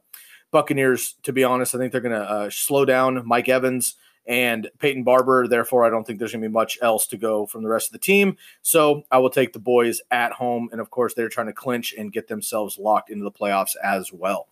Buccaneers. 0.50 1.14
To 1.24 1.32
be 1.32 1.44
honest, 1.44 1.74
I 1.74 1.78
think 1.78 1.92
they're 1.92 2.00
going 2.00 2.18
to 2.18 2.30
uh, 2.30 2.50
slow 2.50 2.84
down 2.84 3.22
Mike 3.26 3.48
Evans 3.48 3.96
and 4.26 4.70
Peyton 4.78 5.04
Barber. 5.04 5.46
Therefore, 5.46 5.84
I 5.84 5.90
don't 5.90 6.06
think 6.06 6.18
there's 6.18 6.32
going 6.32 6.42
to 6.42 6.48
be 6.48 6.52
much 6.52 6.78
else 6.80 7.06
to 7.08 7.16
go 7.16 7.46
from 7.46 7.62
the 7.62 7.68
rest 7.68 7.88
of 7.88 7.92
the 7.92 7.98
team. 7.98 8.36
So 8.62 9.02
I 9.10 9.18
will 9.18 9.30
take 9.30 9.52
the 9.52 9.58
boys 9.58 10.00
at 10.10 10.32
home. 10.32 10.68
And 10.72 10.80
of 10.80 10.90
course, 10.90 11.14
they're 11.14 11.28
trying 11.28 11.48
to 11.48 11.52
clinch 11.52 11.94
and 11.96 12.12
get 12.12 12.28
themselves 12.28 12.78
locked 12.78 13.10
into 13.10 13.24
the 13.24 13.30
playoffs 13.30 13.76
as 13.82 14.12
well. 14.12 14.48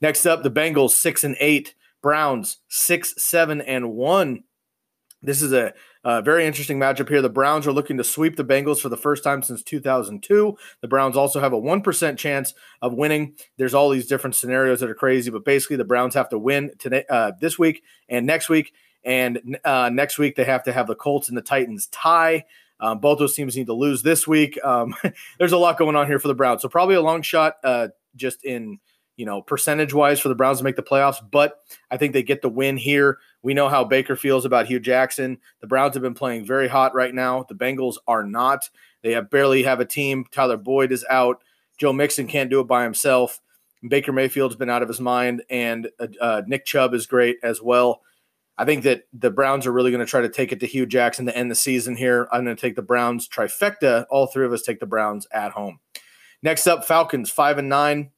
Next 0.00 0.24
up, 0.26 0.42
the 0.42 0.50
Bengals, 0.50 0.90
six 0.90 1.24
and 1.24 1.36
eight. 1.40 1.74
Browns, 2.02 2.58
six, 2.68 3.14
seven, 3.22 3.60
and 3.60 3.92
one. 3.92 4.44
This 5.20 5.42
is 5.42 5.52
a, 5.52 5.74
a, 6.04 6.22
very 6.22 6.46
interesting 6.46 6.78
matchup 6.78 7.08
here. 7.08 7.20
The 7.20 7.28
Browns 7.28 7.66
are 7.66 7.72
looking 7.72 7.96
to 7.96 8.04
sweep 8.04 8.36
the 8.36 8.44
Bengals 8.44 8.80
for 8.80 8.88
the 8.88 8.96
first 8.96 9.24
time 9.24 9.42
since 9.42 9.64
2002. 9.64 10.56
The 10.80 10.88
Browns 10.88 11.16
also 11.16 11.40
have 11.40 11.52
a 11.52 11.60
1% 11.60 12.16
chance 12.16 12.54
of 12.80 12.94
winning. 12.94 13.34
There's 13.56 13.74
all 13.74 13.90
these 13.90 14.06
different 14.06 14.36
scenarios 14.36 14.78
that 14.78 14.90
are 14.90 14.94
crazy, 14.94 15.30
but 15.30 15.44
basically, 15.44 15.76
the 15.76 15.84
Browns 15.84 16.14
have 16.14 16.28
to 16.28 16.38
win 16.38 16.70
today, 16.78 17.04
uh, 17.10 17.32
this 17.40 17.58
week 17.58 17.82
and 18.08 18.26
next 18.26 18.48
week 18.48 18.72
and 19.04 19.58
uh, 19.64 19.90
next 19.92 20.18
week, 20.18 20.36
they 20.36 20.44
have 20.44 20.64
to 20.64 20.72
have 20.72 20.86
the 20.86 20.94
Colts 20.94 21.28
and 21.28 21.36
the 21.36 21.42
Titans 21.42 21.86
tie. 21.86 22.44
Um, 22.80 23.00
both 23.00 23.18
those 23.18 23.34
teams 23.34 23.56
need 23.56 23.66
to 23.66 23.74
lose 23.74 24.02
this 24.02 24.28
week. 24.28 24.58
Um, 24.64 24.94
there's 25.38 25.52
a 25.52 25.58
lot 25.58 25.78
going 25.78 25.96
on 25.96 26.06
here 26.06 26.18
for 26.18 26.28
the 26.28 26.34
Browns. 26.34 26.62
So, 26.62 26.68
probably 26.68 26.94
a 26.94 27.02
long 27.02 27.22
shot 27.22 27.54
uh, 27.64 27.88
just 28.16 28.44
in 28.44 28.78
you 29.18 29.26
know 29.26 29.42
percentage 29.42 29.92
wise 29.92 30.20
for 30.20 30.28
the 30.30 30.34
Browns 30.34 30.58
to 30.58 30.64
make 30.64 30.76
the 30.76 30.82
playoffs, 30.82 31.18
but 31.30 31.60
I 31.90 31.98
think 31.98 32.14
they 32.14 32.22
get 32.22 32.40
the 32.40 32.48
win 32.48 32.78
here. 32.78 33.18
We 33.42 33.52
know 33.52 33.68
how 33.68 33.84
Baker 33.84 34.16
feels 34.16 34.46
about 34.46 34.66
Hue 34.66 34.80
Jackson. 34.80 35.38
The 35.60 35.66
Browns 35.66 35.94
have 35.94 36.02
been 36.02 36.14
playing 36.14 36.46
very 36.46 36.68
hot 36.68 36.94
right 36.94 37.14
now. 37.14 37.44
The 37.46 37.54
Bengals 37.54 37.96
are 38.06 38.24
not. 38.24 38.70
They 39.02 39.12
have 39.12 39.28
barely 39.28 39.64
have 39.64 39.80
a 39.80 39.84
team. 39.84 40.24
Tyler 40.30 40.56
Boyd 40.56 40.92
is 40.92 41.04
out. 41.10 41.42
Joe 41.78 41.92
Mixon 41.92 42.28
can't 42.28 42.48
do 42.48 42.60
it 42.60 42.68
by 42.68 42.84
himself. 42.84 43.40
Baker 43.86 44.12
Mayfield's 44.12 44.56
been 44.56 44.70
out 44.70 44.82
of 44.82 44.88
his 44.88 45.00
mind, 45.00 45.42
and 45.50 45.88
uh, 46.00 46.06
uh 46.20 46.42
Nick 46.46 46.64
Chubb 46.64 46.94
is 46.94 47.06
great 47.06 47.38
as 47.42 47.60
well. 47.60 48.02
I 48.56 48.64
think 48.64 48.84
that 48.84 49.04
the 49.12 49.30
Browns 49.30 49.66
are 49.66 49.72
really 49.72 49.92
going 49.92 50.04
to 50.04 50.10
try 50.10 50.20
to 50.20 50.28
take 50.28 50.50
it 50.50 50.60
to 50.60 50.66
Hue 50.66 50.84
Jackson 50.86 51.26
to 51.26 51.36
end 51.36 51.48
the 51.48 51.54
season 51.54 51.96
here. 51.96 52.28
I'm 52.32 52.44
going 52.44 52.56
to 52.56 52.60
take 52.60 52.74
the 52.74 52.82
Browns 52.82 53.28
trifecta. 53.28 54.06
All 54.10 54.26
three 54.26 54.44
of 54.44 54.52
us 54.52 54.62
take 54.62 54.80
the 54.80 54.86
Browns 54.86 55.28
at 55.30 55.52
home. 55.52 55.78
Next 56.42 56.66
up, 56.66 56.84
Falcons 56.84 57.30
five 57.30 57.58
and 57.58 57.68
nine, 57.68 58.10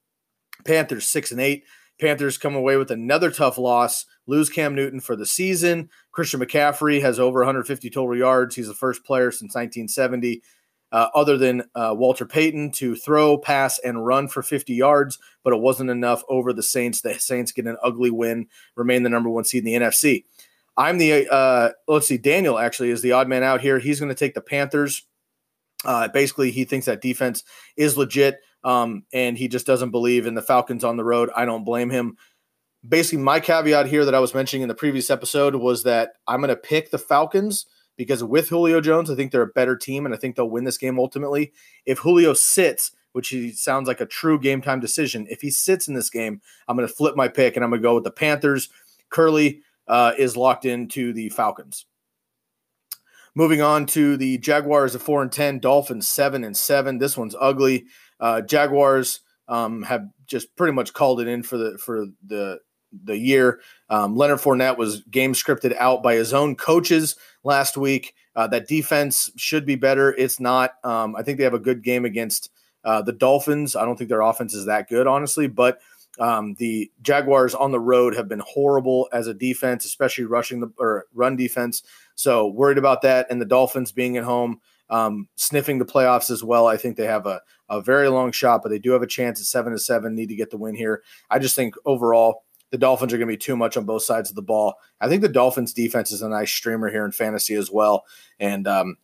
Panthers 0.64 1.07
six 1.07 1.31
and 1.31 1.40
eight. 1.40 1.64
Panthers 2.00 2.38
come 2.38 2.55
away 2.55 2.76
with 2.76 2.90
another 2.90 3.31
tough 3.31 3.59
loss, 3.59 4.07
lose 4.26 4.49
Cam 4.49 4.75
Newton 4.75 5.00
for 5.00 5.17
the 5.17 5.26
season. 5.26 5.90
Christian 6.12 6.40
McCaffrey 6.40 7.02
has 7.02 7.21
over 7.21 7.40
150 7.40 7.90
total 7.90 8.17
yards. 8.17 8.57
He's 8.57 8.69
the 8.69 8.75
first 8.75 9.05
player 9.05 9.31
since 9.31 9.55
1970 9.55 10.43
uh, 10.93 11.09
other 11.14 11.37
than 11.37 11.62
uh, 11.75 11.95
Walter 11.97 12.26
Payton 12.26 12.73
to 12.73 12.97
throw, 12.97 13.38
pass, 13.38 13.79
and 13.79 14.05
run 14.05 14.29
for 14.29 14.43
50 14.43 14.75
yards, 14.75 15.19
but 15.45 15.52
it 15.52 15.61
wasn't 15.61 15.90
enough 15.90 16.23
over 16.29 16.52
the 16.52 16.62
Saints. 16.62 17.00
The 17.00 17.14
Saints 17.19 17.52
get 17.52 17.67
an 17.67 17.76
ugly 17.83 18.11
win, 18.11 18.49
remain 18.76 19.02
the 19.02 19.09
number 19.09 19.31
one 19.31 19.45
seed 19.45 19.64
in 19.64 19.81
the 19.81 19.87
NFC. 19.87 20.25
I'm 20.76 20.99
the, 20.99 21.29
uh, 21.29 21.71
let's 21.87 22.09
see, 22.09 22.19
Daniel 22.19 22.59
actually 22.59 22.90
is 22.90 23.02
the 23.02 23.12
odd 23.12 23.29
man 23.29 23.43
out 23.43 23.61
here. 23.61 23.79
He's 23.79 24.00
going 24.00 24.09
to 24.09 24.14
take 24.14 24.35
the 24.35 24.40
Panthers. 24.40 25.07
Uh, 25.85 26.09
basically, 26.09 26.50
he 26.50 26.64
thinks 26.64 26.87
that 26.87 27.00
defense 27.00 27.45
is 27.76 27.97
legit, 27.97 28.40
um, 28.64 29.05
and 29.12 29.37
he 29.37 29.49
just 29.49 29.67
doesn't 29.67 29.90
believe 29.90 30.26
in 30.26 30.35
the 30.35 30.43
Falcons 30.43 30.85
on 30.85 30.97
the 30.97 31.05
road. 31.05 31.31
I 31.37 31.45
don't 31.45 31.64
blame 31.64 31.90
him. 31.90 32.17
Basically, 32.87 33.23
my 33.23 33.40
caveat 33.40 33.87
here 33.87 34.05
that 34.05 34.14
I 34.14 34.21
was 34.21 34.35
mentioning 34.35 34.62
in 34.62 34.69
the 34.69 34.75
previous 34.75 35.11
episode 35.11 35.55
was 35.55 35.83
that 35.83 36.12
I'm 36.26 36.40
going 36.40 36.49
to 36.49 36.57
pick 36.57 36.90
the 36.90 36.99
Falcons– 36.99 37.67
because 38.00 38.25
with 38.25 38.49
Julio 38.49 38.81
Jones, 38.81 39.11
I 39.11 39.14
think 39.14 39.31
they're 39.31 39.43
a 39.43 39.47
better 39.49 39.76
team 39.76 40.07
and 40.07 40.14
I 40.14 40.17
think 40.17 40.35
they'll 40.35 40.49
win 40.49 40.64
this 40.64 40.79
game 40.79 40.99
ultimately. 40.99 41.52
If 41.85 41.99
Julio 41.99 42.33
sits, 42.33 42.93
which 43.12 43.29
he 43.29 43.52
sounds 43.52 43.88
like 43.88 44.00
a 44.00 44.07
true 44.07 44.40
game 44.40 44.62
time 44.62 44.81
decision, 44.81 45.26
if 45.29 45.43
he 45.43 45.50
sits 45.50 45.87
in 45.87 45.93
this 45.93 46.09
game, 46.09 46.40
I'm 46.67 46.79
going 46.79 46.88
to 46.88 46.95
flip 46.95 47.14
my 47.14 47.29
pick 47.29 47.57
and 47.57 47.62
I'm 47.62 47.69
going 47.69 47.83
to 47.83 47.87
go 47.87 47.97
with 47.97 48.05
the 48.05 48.11
Panthers. 48.11 48.71
Curly 49.11 49.61
uh, 49.87 50.12
is 50.17 50.35
locked 50.35 50.64
into 50.64 51.12
the 51.12 51.29
Falcons. 51.29 51.85
Moving 53.35 53.61
on 53.61 53.85
to 53.88 54.17
the 54.17 54.38
Jaguars 54.38 54.95
of 54.95 55.02
four 55.02 55.21
and 55.21 55.31
ten, 55.31 55.59
Dolphins 55.59 56.09
seven 56.09 56.43
and 56.43 56.57
seven. 56.57 56.97
This 56.97 57.19
one's 57.19 57.37
ugly. 57.38 57.85
Uh, 58.20 58.40
Jaguars 58.42 59.20
um, 59.48 59.82
have 59.82 60.08
just 60.26 60.54
pretty 60.56 60.72
much 60.72 60.92
called 60.92 61.20
it 61.20 61.28
in 61.28 61.42
for 61.42 61.56
the 61.56 61.78
for 61.78 62.06
the 62.26 62.60
the 63.04 63.16
year. 63.16 63.60
Um, 63.88 64.16
Leonard 64.16 64.40
Fournette 64.40 64.76
was 64.76 65.02
game 65.04 65.32
scripted 65.32 65.76
out 65.76 66.02
by 66.02 66.14
his 66.14 66.32
own 66.32 66.56
coaches 66.56 67.16
last 67.44 67.76
week. 67.76 68.14
Uh, 68.36 68.46
that 68.48 68.68
defense 68.68 69.30
should 69.36 69.66
be 69.66 69.76
better. 69.76 70.12
It's 70.12 70.40
not. 70.40 70.72
Um, 70.84 71.16
I 71.16 71.22
think 71.22 71.38
they 71.38 71.44
have 71.44 71.54
a 71.54 71.58
good 71.58 71.82
game 71.82 72.04
against 72.04 72.50
uh, 72.84 73.02
the 73.02 73.12
Dolphins. 73.12 73.76
I 73.76 73.84
don't 73.84 73.96
think 73.96 74.10
their 74.10 74.20
offense 74.20 74.54
is 74.54 74.66
that 74.66 74.88
good, 74.88 75.06
honestly, 75.06 75.46
but 75.46 75.80
um, 76.18 76.54
the 76.58 76.90
Jaguars 77.02 77.54
on 77.54 77.72
the 77.72 77.80
road 77.80 78.14
have 78.14 78.28
been 78.28 78.42
horrible 78.46 79.08
as 79.12 79.26
a 79.26 79.34
defense, 79.34 79.84
especially 79.84 80.24
rushing 80.24 80.60
the 80.60 80.72
or 80.78 81.06
run 81.14 81.36
defense. 81.36 81.82
So 82.14 82.46
worried 82.48 82.78
about 82.78 83.02
that. 83.02 83.26
And 83.30 83.40
the 83.40 83.46
Dolphins 83.46 83.92
being 83.92 84.16
at 84.16 84.24
home, 84.24 84.60
um, 84.90 85.28
sniffing 85.37 85.78
the 85.78 85.85
playoffs 85.85 86.30
as 86.30 86.44
well. 86.44 86.66
I 86.66 86.76
think 86.76 86.97
they 86.97 87.06
have 87.06 87.26
a, 87.26 87.40
a 87.68 87.80
very 87.80 88.09
long 88.09 88.32
shot, 88.32 88.62
but 88.62 88.68
they 88.68 88.78
do 88.78 88.90
have 88.90 89.02
a 89.02 89.06
chance 89.06 89.40
at 89.40 89.47
seven 89.47 89.73
to 89.73 89.78
seven. 89.78 90.14
Need 90.14 90.28
to 90.28 90.37
get 90.37 90.50
the 90.50 90.59
win 90.59 90.75
here. 90.75 91.02
I 91.30 91.38
just 91.38 91.56
think 91.56 91.75
overall 91.87 92.44
the 92.70 92.78
Dolphins 92.78 93.12
are 93.12 93.18
going 93.18 93.28
to 93.28 93.32
be 93.32 93.38
too 93.38 93.56
much 93.56 93.76
on 93.76 93.85
both 93.85 94.02
sides 94.02 94.30
of 94.30 94.37
the 94.37 94.42
ball. 94.42 94.75
I 95.00 95.09
think 95.09 95.23
the 95.23 95.28
Dolphins 95.28 95.73
defense 95.73 96.12
is 96.12 96.23
a 96.23 96.28
nice 96.28 96.52
streamer 96.52 96.90
here 96.90 97.04
in 97.04 97.12
fantasy 97.12 97.54
as 97.54 97.70
well. 97.70 98.04
And 98.38 98.66
um, 98.66 98.97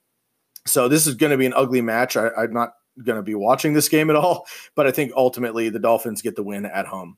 so 0.66 0.88
this 0.88 1.06
is 1.06 1.14
going 1.14 1.30
to 1.32 1.36
be 1.36 1.46
an 1.46 1.54
ugly 1.54 1.80
match. 1.80 2.16
I, 2.16 2.28
I'm 2.36 2.52
not 2.52 2.74
going 3.02 3.16
to 3.16 3.22
be 3.22 3.34
watching 3.34 3.72
this 3.72 3.88
game 3.88 4.10
at 4.10 4.16
all, 4.16 4.46
but 4.74 4.86
I 4.86 4.90
think 4.90 5.12
ultimately 5.16 5.68
the 5.68 5.78
Dolphins 5.78 6.22
get 6.22 6.36
the 6.36 6.42
win 6.42 6.66
at 6.66 6.86
home. 6.86 7.16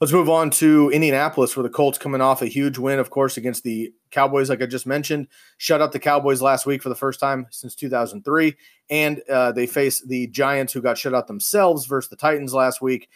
Let's 0.00 0.14
move 0.14 0.30
on 0.30 0.48
to 0.52 0.88
Indianapolis, 0.88 1.54
where 1.54 1.62
the 1.62 1.68
Colts 1.68 1.98
coming 1.98 2.22
off 2.22 2.40
a 2.40 2.46
huge 2.46 2.78
win, 2.78 2.98
of 2.98 3.10
course, 3.10 3.36
against 3.36 3.64
the 3.64 3.92
Cowboys, 4.10 4.48
like 4.48 4.62
I 4.62 4.66
just 4.66 4.86
mentioned. 4.86 5.28
Shut 5.58 5.82
out 5.82 5.92
the 5.92 5.98
Cowboys 5.98 6.40
last 6.40 6.64
week 6.64 6.82
for 6.82 6.88
the 6.88 6.94
first 6.94 7.20
time 7.20 7.46
since 7.50 7.74
2003. 7.74 8.56
And 8.88 9.20
uh, 9.28 9.52
they 9.52 9.66
face 9.66 10.00
the 10.00 10.26
Giants, 10.28 10.72
who 10.72 10.80
got 10.80 10.96
shut 10.96 11.14
out 11.14 11.26
themselves 11.26 11.84
versus 11.84 12.08
the 12.08 12.16
Titans 12.16 12.54
last 12.54 12.80
week. 12.80 13.10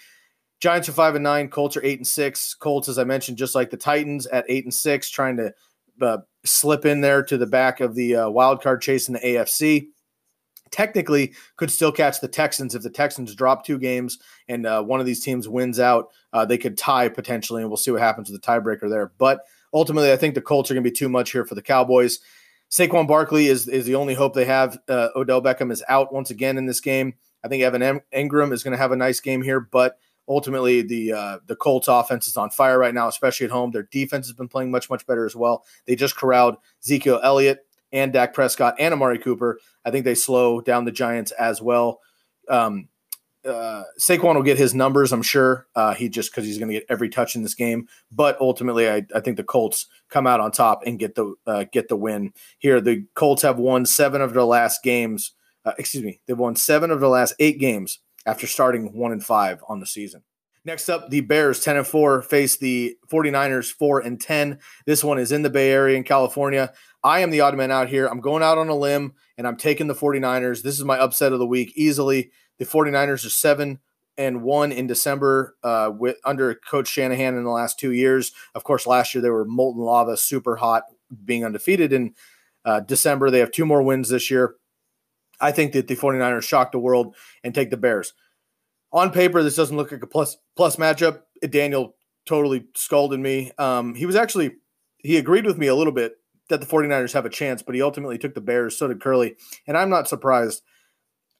Giants 0.60 0.86
are 0.90 0.92
five 0.92 1.14
and 1.14 1.24
nine. 1.24 1.48
Colts 1.48 1.74
are 1.78 1.84
eight 1.84 1.98
and 1.98 2.06
six. 2.06 2.52
Colts, 2.52 2.90
as 2.90 2.98
I 2.98 3.04
mentioned, 3.04 3.38
just 3.38 3.54
like 3.54 3.70
the 3.70 3.78
Titans 3.78 4.26
at 4.26 4.44
eight 4.50 4.64
and 4.64 4.74
six, 4.74 5.08
trying 5.08 5.38
to 5.38 5.54
uh, 6.02 6.18
slip 6.44 6.84
in 6.84 7.00
there 7.00 7.22
to 7.22 7.38
the 7.38 7.46
back 7.46 7.80
of 7.80 7.94
the 7.94 8.16
uh, 8.16 8.28
wild 8.28 8.60
card 8.62 8.82
chase 8.82 9.08
in 9.08 9.14
the 9.14 9.20
AFC. 9.20 9.86
Technically, 10.74 11.32
could 11.56 11.70
still 11.70 11.92
catch 11.92 12.20
the 12.20 12.26
Texans 12.26 12.74
if 12.74 12.82
the 12.82 12.90
Texans 12.90 13.32
drop 13.36 13.64
two 13.64 13.78
games 13.78 14.18
and 14.48 14.66
uh, 14.66 14.82
one 14.82 14.98
of 14.98 15.06
these 15.06 15.22
teams 15.22 15.48
wins 15.48 15.78
out. 15.78 16.08
Uh, 16.32 16.44
they 16.44 16.58
could 16.58 16.76
tie 16.76 17.08
potentially, 17.08 17.62
and 17.62 17.70
we'll 17.70 17.76
see 17.76 17.92
what 17.92 18.00
happens 18.00 18.28
with 18.28 18.42
the 18.42 18.44
tiebreaker 18.44 18.90
there. 18.90 19.12
But 19.16 19.42
ultimately, 19.72 20.10
I 20.10 20.16
think 20.16 20.34
the 20.34 20.40
Colts 20.40 20.72
are 20.72 20.74
going 20.74 20.82
to 20.82 20.90
be 20.90 20.96
too 20.96 21.08
much 21.08 21.30
here 21.30 21.44
for 21.44 21.54
the 21.54 21.62
Cowboys. 21.62 22.18
Saquon 22.72 23.06
Barkley 23.06 23.46
is 23.46 23.68
is 23.68 23.84
the 23.84 23.94
only 23.94 24.14
hope 24.14 24.34
they 24.34 24.46
have. 24.46 24.76
Uh, 24.88 25.10
Odell 25.14 25.40
Beckham 25.40 25.70
is 25.70 25.84
out 25.88 26.12
once 26.12 26.30
again 26.30 26.58
in 26.58 26.66
this 26.66 26.80
game. 26.80 27.14
I 27.44 27.46
think 27.48 27.62
Evan 27.62 28.00
Engram 28.12 28.52
is 28.52 28.64
going 28.64 28.72
to 28.72 28.78
have 28.78 28.90
a 28.90 28.96
nice 28.96 29.20
game 29.20 29.42
here, 29.42 29.60
but 29.60 29.96
ultimately 30.26 30.82
the 30.82 31.12
uh, 31.12 31.38
the 31.46 31.54
Colts 31.54 31.86
offense 31.86 32.26
is 32.26 32.36
on 32.36 32.50
fire 32.50 32.80
right 32.80 32.94
now, 32.94 33.06
especially 33.06 33.44
at 33.44 33.52
home. 33.52 33.70
Their 33.70 33.84
defense 33.84 34.26
has 34.26 34.34
been 34.34 34.48
playing 34.48 34.72
much 34.72 34.90
much 34.90 35.06
better 35.06 35.24
as 35.24 35.36
well. 35.36 35.64
They 35.86 35.94
just 35.94 36.16
corralled 36.16 36.56
Ezekiel 36.82 37.20
Elliott 37.22 37.64
and 37.94 38.12
Dak 38.12 38.34
Prescott 38.34 38.74
and 38.78 38.92
Amari 38.92 39.18
Cooper. 39.18 39.58
I 39.84 39.90
think 39.90 40.04
they 40.04 40.16
slow 40.16 40.60
down 40.60 40.84
the 40.84 40.92
Giants 40.92 41.30
as 41.30 41.62
well. 41.62 42.00
Um, 42.50 42.88
uh, 43.46 43.84
Saquon 44.00 44.34
will 44.34 44.42
get 44.42 44.58
his 44.58 44.74
numbers, 44.74 45.12
I'm 45.12 45.22
sure. 45.22 45.66
Uh, 45.74 45.94
he 45.94 46.08
just 46.08 46.30
because 46.30 46.44
he's 46.44 46.58
going 46.58 46.68
to 46.68 46.74
get 46.74 46.86
every 46.88 47.08
touch 47.08 47.36
in 47.36 47.42
this 47.42 47.54
game. 47.54 47.86
But 48.10 48.38
ultimately, 48.40 48.90
I, 48.90 49.06
I, 49.14 49.20
think 49.20 49.36
the 49.36 49.44
Colts 49.44 49.86
come 50.08 50.26
out 50.26 50.40
on 50.40 50.50
top 50.50 50.82
and 50.86 50.98
get 50.98 51.14
the 51.14 51.34
uh, 51.46 51.64
get 51.70 51.88
the 51.88 51.96
win 51.96 52.32
here. 52.58 52.80
The 52.80 53.04
Colts 53.14 53.42
have 53.42 53.58
won 53.58 53.86
seven 53.86 54.20
of 54.20 54.32
their 54.32 54.44
last 54.44 54.82
games. 54.82 55.32
Uh, 55.64 55.72
excuse 55.78 56.02
me, 56.02 56.20
they've 56.26 56.38
won 56.38 56.56
seven 56.56 56.90
of 56.90 57.00
the 57.00 57.08
last 57.08 57.34
eight 57.38 57.60
games 57.60 58.00
after 58.26 58.46
starting 58.46 58.94
one 58.94 59.12
and 59.12 59.24
five 59.24 59.62
on 59.68 59.80
the 59.80 59.86
season. 59.86 60.22
Next 60.66 60.88
up, 60.88 61.10
the 61.10 61.20
Bears 61.20 61.60
10 61.60 61.76
and 61.76 61.86
4 61.86 62.22
face 62.22 62.56
the 62.56 62.96
49ers 63.12 63.70
4 63.70 64.00
and 64.00 64.18
10. 64.18 64.58
This 64.86 65.04
one 65.04 65.18
is 65.18 65.30
in 65.30 65.42
the 65.42 65.50
Bay 65.50 65.70
Area 65.70 65.96
in 65.96 66.04
California. 66.04 66.72
I 67.04 67.20
am 67.20 67.30
the 67.30 67.42
odd 67.42 67.56
man 67.56 67.70
out 67.70 67.88
here. 67.88 68.06
I'm 68.06 68.20
going 68.20 68.42
out 68.42 68.58
on 68.58 68.68
a 68.68 68.74
limb 68.74 69.12
and 69.38 69.46
I'm 69.46 69.56
taking 69.56 69.86
the 69.86 69.94
49ers. 69.94 70.62
This 70.62 70.78
is 70.78 70.84
my 70.84 70.98
upset 70.98 71.32
of 71.32 71.38
the 71.38 71.46
week 71.46 71.72
easily. 71.76 72.30
The 72.58 72.64
49ers 72.64 73.26
are 73.26 73.30
7 73.30 73.78
and 74.16 74.42
1 74.42 74.72
in 74.72 74.86
December 74.86 75.56
uh, 75.62 75.92
with 75.96 76.16
under 76.24 76.54
coach 76.54 76.88
Shanahan 76.88 77.36
in 77.36 77.44
the 77.44 77.50
last 77.50 77.78
2 77.78 77.92
years. 77.92 78.32
Of 78.54 78.64
course, 78.64 78.86
last 78.86 79.14
year 79.14 79.22
they 79.22 79.30
were 79.30 79.44
molten 79.44 79.82
lava, 79.82 80.16
super 80.16 80.56
hot, 80.56 80.84
being 81.24 81.44
undefeated 81.44 81.92
in 81.92 82.14
uh, 82.64 82.80
December. 82.80 83.30
They 83.30 83.40
have 83.40 83.50
two 83.50 83.66
more 83.66 83.82
wins 83.82 84.08
this 84.08 84.30
year. 84.30 84.54
I 85.40 85.52
think 85.52 85.72
that 85.72 85.88
the 85.88 85.96
49ers 85.96 86.44
shock 86.44 86.72
the 86.72 86.78
world 86.78 87.14
and 87.42 87.54
take 87.54 87.70
the 87.70 87.76
Bears 87.76 88.14
on 88.94 89.10
paper, 89.10 89.42
this 89.42 89.56
doesn't 89.56 89.76
look 89.76 89.90
like 89.92 90.02
a 90.02 90.06
plus 90.06 90.38
plus 90.56 90.76
matchup. 90.76 91.22
Daniel 91.50 91.96
totally 92.24 92.64
scolded 92.74 93.20
me. 93.20 93.50
Um, 93.58 93.94
he 93.94 94.06
was 94.06 94.16
actually 94.16 94.52
he 94.98 95.18
agreed 95.18 95.44
with 95.44 95.58
me 95.58 95.66
a 95.66 95.74
little 95.74 95.92
bit 95.92 96.14
that 96.48 96.60
the 96.60 96.66
49ers 96.66 97.12
have 97.12 97.26
a 97.26 97.30
chance, 97.30 97.62
but 97.62 97.74
he 97.74 97.82
ultimately 97.82 98.18
took 98.18 98.34
the 98.34 98.40
Bears. 98.40 98.76
So 98.76 98.88
did 98.88 99.00
Curly, 99.00 99.36
and 99.66 99.76
I'm 99.76 99.90
not 99.90 100.08
surprised. 100.08 100.62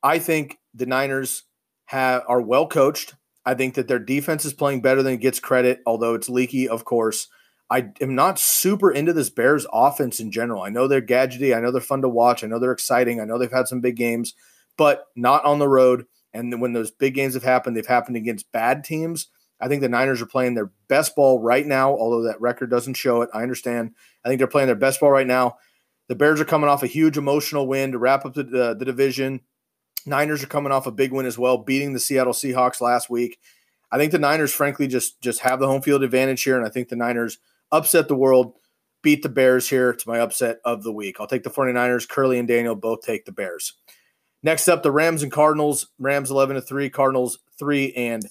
I 0.03 0.19
think 0.19 0.59
the 0.73 0.87
Niners 0.87 1.45
have 1.87 2.23
are 2.29 2.41
well 2.41 2.67
coached. 2.67 3.15
I 3.47 3.55
think 3.55 3.75
that 3.75 3.89
their 3.89 3.99
defense 3.99 4.45
is 4.45 4.55
playing 4.55 4.81
better 4.81 5.03
than 5.03 5.15
it 5.15 5.21
gets 5.21 5.41
credit, 5.41 5.81
although 5.87 6.15
it's 6.15 6.29
leaky, 6.29 6.69
of 6.69 6.85
course. 6.85 7.29
I 7.71 7.91
am 8.01 8.15
not 8.15 8.39
super 8.39 8.91
into 8.91 9.13
this 9.13 9.31
Bears 9.31 9.67
offense 9.73 10.21
in 10.21 10.31
general. 10.31 10.63
I 10.63 10.69
know 10.69 10.87
they're 10.87 11.03
gadgety. 11.03 11.57
I 11.57 11.61
know 11.61 11.71
they're 11.71 11.81
fun 11.81 12.03
to 12.03 12.09
watch. 12.09 12.45
I 12.45 12.47
know 12.47 12.59
they're 12.59 12.73
exciting. 12.73 13.21
I 13.21 13.25
know 13.25 13.39
they've 13.39 13.51
had 13.51 13.69
some 13.69 13.81
big 13.81 13.97
games, 13.97 14.35
but 14.77 15.07
not 15.17 15.45
on 15.45 15.59
the 15.59 15.69
road. 15.69 16.07
And 16.33 16.61
when 16.61 16.73
those 16.73 16.91
big 16.91 17.15
games 17.15 17.35
have 17.35 17.43
happened, 17.43 17.77
they've 17.77 17.87
happened 17.87 18.17
against 18.17 18.53
bad 18.53 18.85
teams. 18.85 19.29
I 19.61 19.69
think 19.69 19.83
the 19.83 19.89
Niners 19.89 20.21
are 20.21 20.27
playing 20.27 20.55
their 20.55 20.71
best 20.89 21.15
ball 21.17 21.41
right 21.41 21.67
now, 21.67 21.93
although 21.93 22.23
that 22.23 22.41
record 22.41 22.71
doesn't 22.71 22.95
show 22.95 23.23
it. 23.23 23.31
I 23.33 23.43
understand. 23.43 23.93
I 24.25 24.29
think 24.29 24.39
they're 24.39 24.47
playing 24.47 24.67
their 24.67 24.77
best 24.77 25.01
ball 25.01 25.11
right 25.11 25.27
now. 25.27 25.59
The 26.09 26.15
Bears 26.15 26.41
are 26.41 26.45
coming 26.45 26.69
off 26.69 26.83
a 26.83 26.89
huge 26.89 27.17
emotional 27.17 27.67
win 27.67 27.93
to 27.93 27.99
wrap 27.99 28.27
up 28.27 28.35
the, 28.35 28.43
the, 28.45 28.75
the 28.75 28.85
division. 28.85 29.41
Niners 30.07 30.43
are 30.43 30.49
coming 30.49 30.73
off 30.73 30.87
a 30.87 30.93
big 30.93 31.13
win 31.13 31.25
as 31.25 31.39
well, 31.39 31.59
beating 31.59 31.93
the 31.93 32.01
Seattle 32.01 32.35
Seahawks 32.35 32.81
last 32.81 33.09
week. 33.09 33.39
I 33.91 33.97
think 33.97 34.13
the 34.13 34.19
Niners, 34.19 34.53
frankly, 34.53 34.87
just 34.87 35.21
just 35.21 35.41
have 35.41 35.61
the 35.61 35.67
home 35.67 35.81
field 35.81 36.03
advantage 36.03 36.43
here, 36.43 36.57
and 36.57 36.67
I 36.67 36.69
think 36.69 36.89
the 36.89 36.97
Niners 36.97 37.39
upset 37.73 38.09
the 38.09 38.17
world, 38.17 38.55
beat 39.03 39.23
the 39.23 39.29
Bears 39.29 39.69
here. 39.69 39.91
It's 39.91 40.07
my 40.07 40.19
upset 40.19 40.59
of 40.65 40.83
the 40.83 40.93
week. 40.93 41.17
I'll 41.21 41.27
take 41.27 41.45
the 41.45 41.51
49ers. 41.51 42.09
Curly 42.09 42.39
and 42.39 42.49
Daniel 42.49 42.75
both 42.75 43.03
take 43.03 43.25
the 43.25 43.33
Bears. 43.33 43.75
Next 44.43 44.69
up, 44.69 44.83
the 44.83 44.91
Rams 44.91 45.23
and 45.23 45.33
Cardinals. 45.33 45.87
Rams 45.99 46.31
11 46.31 46.57
to 46.57 46.63
3, 46.63 46.91
Cardinals 46.91 47.39
3 47.59 47.93
and 47.95 48.27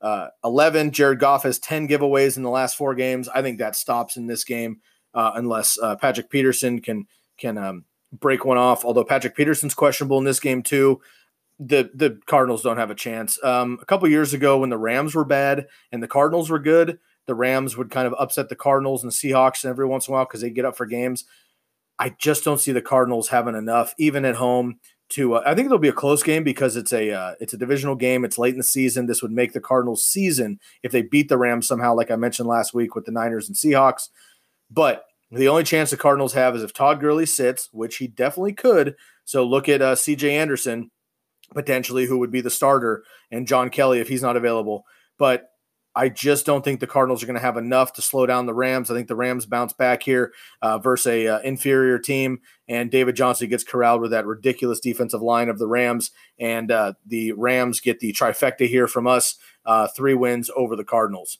uh, 0.00 0.28
11. 0.44 0.92
Jared 0.92 1.18
Goff 1.18 1.42
has 1.42 1.58
10 1.58 1.88
giveaways 1.88 2.36
in 2.36 2.42
the 2.42 2.50
last 2.50 2.76
four 2.76 2.94
games. 2.94 3.28
I 3.28 3.42
think 3.42 3.58
that 3.58 3.76
stops 3.76 4.16
in 4.16 4.26
this 4.26 4.44
game 4.44 4.80
uh, 5.14 5.32
unless 5.34 5.78
uh, 5.78 5.96
Patrick 5.96 6.30
Peterson 6.30 6.80
can 6.80 7.06
can 7.36 7.58
um, 7.58 7.84
break 8.12 8.44
one 8.44 8.58
off. 8.58 8.84
Although 8.84 9.04
Patrick 9.04 9.36
Peterson's 9.36 9.74
questionable 9.74 10.18
in 10.18 10.24
this 10.24 10.40
game 10.40 10.62
too, 10.62 11.00
the 11.58 11.90
the 11.94 12.20
Cardinals 12.26 12.62
don't 12.62 12.76
have 12.76 12.90
a 12.90 12.94
chance. 12.94 13.42
Um, 13.42 13.78
a 13.82 13.84
couple 13.84 14.08
years 14.08 14.32
ago, 14.34 14.58
when 14.58 14.70
the 14.70 14.78
Rams 14.78 15.14
were 15.14 15.24
bad 15.24 15.66
and 15.92 16.02
the 16.02 16.08
Cardinals 16.08 16.50
were 16.50 16.58
good, 16.58 16.98
the 17.26 17.34
Rams 17.34 17.76
would 17.76 17.90
kind 17.90 18.06
of 18.06 18.14
upset 18.18 18.48
the 18.48 18.56
Cardinals 18.56 19.02
and 19.02 19.12
the 19.12 19.16
Seahawks 19.16 19.64
every 19.64 19.86
once 19.86 20.08
in 20.08 20.12
a 20.12 20.16
while 20.16 20.24
because 20.24 20.40
they 20.40 20.50
get 20.50 20.64
up 20.64 20.76
for 20.76 20.86
games. 20.86 21.24
I 21.98 22.10
just 22.10 22.44
don't 22.44 22.60
see 22.60 22.72
the 22.72 22.80
Cardinals 22.80 23.28
having 23.28 23.56
enough, 23.56 23.92
even 23.98 24.24
at 24.24 24.36
home, 24.36 24.78
to 25.10 25.34
uh, 25.34 25.42
I 25.46 25.54
think 25.54 25.66
it'll 25.66 25.78
be 25.78 25.88
a 25.88 25.92
close 25.92 26.22
game 26.22 26.44
because 26.44 26.76
it's 26.76 26.92
a 26.92 27.10
uh, 27.10 27.34
it's 27.40 27.54
a 27.54 27.58
divisional 27.58 27.94
game. 27.94 28.24
It's 28.24 28.38
late 28.38 28.54
in 28.54 28.58
the 28.58 28.64
season. 28.64 29.06
This 29.06 29.22
would 29.22 29.32
make 29.32 29.52
the 29.52 29.60
Cardinals 29.60 30.04
season 30.04 30.60
if 30.82 30.92
they 30.92 31.02
beat 31.02 31.28
the 31.28 31.38
Rams 31.38 31.66
somehow, 31.66 31.94
like 31.94 32.10
I 32.10 32.16
mentioned 32.16 32.48
last 32.48 32.74
week 32.74 32.94
with 32.94 33.06
the 33.06 33.12
Niners 33.12 33.48
and 33.48 33.56
Seahawks. 33.56 34.08
But 34.70 35.04
the 35.30 35.48
only 35.48 35.64
chance 35.64 35.90
the 35.90 35.96
Cardinals 35.96 36.34
have 36.34 36.54
is 36.56 36.62
if 36.62 36.72
Todd 36.72 37.00
Gurley 37.00 37.26
sits, 37.26 37.68
which 37.72 37.96
he 37.96 38.06
definitely 38.06 38.52
could. 38.52 38.96
So 39.24 39.44
look 39.44 39.68
at 39.68 39.82
uh, 39.82 39.94
C.J. 39.94 40.36
Anderson 40.36 40.90
potentially, 41.54 42.06
who 42.06 42.18
would 42.18 42.30
be 42.30 42.40
the 42.40 42.50
starter, 42.50 43.04
and 43.30 43.46
John 43.46 43.70
Kelly 43.70 44.00
if 44.00 44.08
he's 44.08 44.22
not 44.22 44.36
available. 44.36 44.84
But 45.18 45.50
I 45.98 46.08
just 46.08 46.46
don't 46.46 46.64
think 46.64 46.78
the 46.78 46.86
Cardinals 46.86 47.24
are 47.24 47.26
going 47.26 47.34
to 47.34 47.42
have 47.42 47.56
enough 47.56 47.92
to 47.94 48.02
slow 48.02 48.24
down 48.24 48.46
the 48.46 48.54
Rams. 48.54 48.88
I 48.88 48.94
think 48.94 49.08
the 49.08 49.16
Rams 49.16 49.46
bounce 49.46 49.72
back 49.72 50.04
here 50.04 50.32
uh, 50.62 50.78
versus 50.78 51.08
a 51.08 51.26
uh, 51.26 51.38
inferior 51.40 51.98
team, 51.98 52.38
and 52.68 52.88
David 52.88 53.16
Johnson 53.16 53.48
gets 53.48 53.64
corralled 53.64 54.00
with 54.00 54.12
that 54.12 54.24
ridiculous 54.24 54.78
defensive 54.78 55.22
line 55.22 55.48
of 55.48 55.58
the 55.58 55.66
Rams, 55.66 56.12
and 56.38 56.70
uh, 56.70 56.92
the 57.04 57.32
Rams 57.32 57.80
get 57.80 57.98
the 57.98 58.12
trifecta 58.12 58.68
here 58.68 58.86
from 58.86 59.08
us, 59.08 59.38
uh, 59.66 59.88
three 59.88 60.14
wins 60.14 60.52
over 60.54 60.76
the 60.76 60.84
Cardinals. 60.84 61.38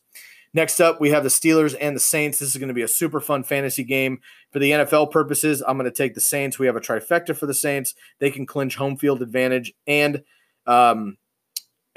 Next 0.53 0.81
up, 0.81 1.01
we 1.01 1.11
have 1.11 1.23
the 1.23 1.29
Steelers 1.29 1.77
and 1.81 1.95
the 1.95 2.01
Saints. 2.01 2.41
This 2.41 2.49
is 2.49 2.57
going 2.57 2.67
to 2.67 2.75
be 2.75 2.83
a 2.83 2.89
super 2.89 3.21
fun 3.21 3.45
fantasy 3.45 3.85
game. 3.85 4.19
For 4.51 4.59
the 4.59 4.73
NFL 4.73 5.13
purposes, 5.13 5.63
I'm 5.65 5.79
going 5.79 5.89
to 5.89 5.97
take 5.97 6.15
the 6.15 6.21
Saints. 6.21 6.59
We 6.59 6.67
have 6.67 6.75
a 6.75 6.81
trifecta 6.81 7.37
for 7.37 7.47
the 7.47 7.55
Saints. 7.55 7.95
They 8.19 8.33
can 8.33 8.45
clinch 8.45 8.75
home 8.75 8.97
field 8.97 9.23
advantage 9.23 9.73
and 9.87 10.25
um, 10.67 11.17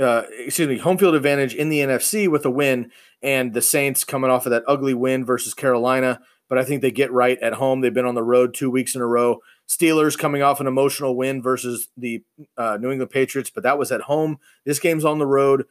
uh, 0.02 0.24
excuse 0.38 0.68
me, 0.68 0.78
home 0.78 0.98
field 0.98 1.16
advantage 1.16 1.54
in 1.54 1.70
the 1.70 1.80
NFC 1.80 2.28
with 2.28 2.46
a 2.46 2.50
win, 2.50 2.92
and 3.22 3.54
the 3.54 3.62
Saints 3.62 4.04
coming 4.04 4.32
off 4.32 4.46
of 4.46 4.52
that 4.52 4.64
ugly 4.68 4.94
win 4.94 5.26
versus 5.26 5.54
Carolina. 5.54 6.20
But 6.50 6.58
I 6.58 6.66
think 6.66 6.82
they 6.82 6.92
get 6.92 7.14
right 7.14 7.40
at 7.40 7.54
home. 7.54 7.80
They've 7.80 7.94
been 7.94 8.06
on 8.06 8.16
the 8.16 8.24
road 8.24 8.54
two 8.54 8.70
weeks 8.70 8.96
in 8.96 9.02
a 9.02 9.08
row. 9.08 9.40
Steelers 9.70 10.18
coming 10.18 10.42
off 10.42 10.60
an 10.60 10.68
emotional 10.68 11.16
win 11.16 11.42
versus 11.42 11.88
the 11.96 12.24
uh, 12.58 12.78
New 12.82 12.92
England 12.92 13.12
Patriots, 13.12 13.50
but 13.50 13.64
that 13.64 13.78
was 13.78 13.92
at 13.92 14.02
home. 14.02 14.38
This 14.66 14.80
game's 14.80 15.06
on 15.06 15.20
the 15.20 15.26
road. 15.26 15.66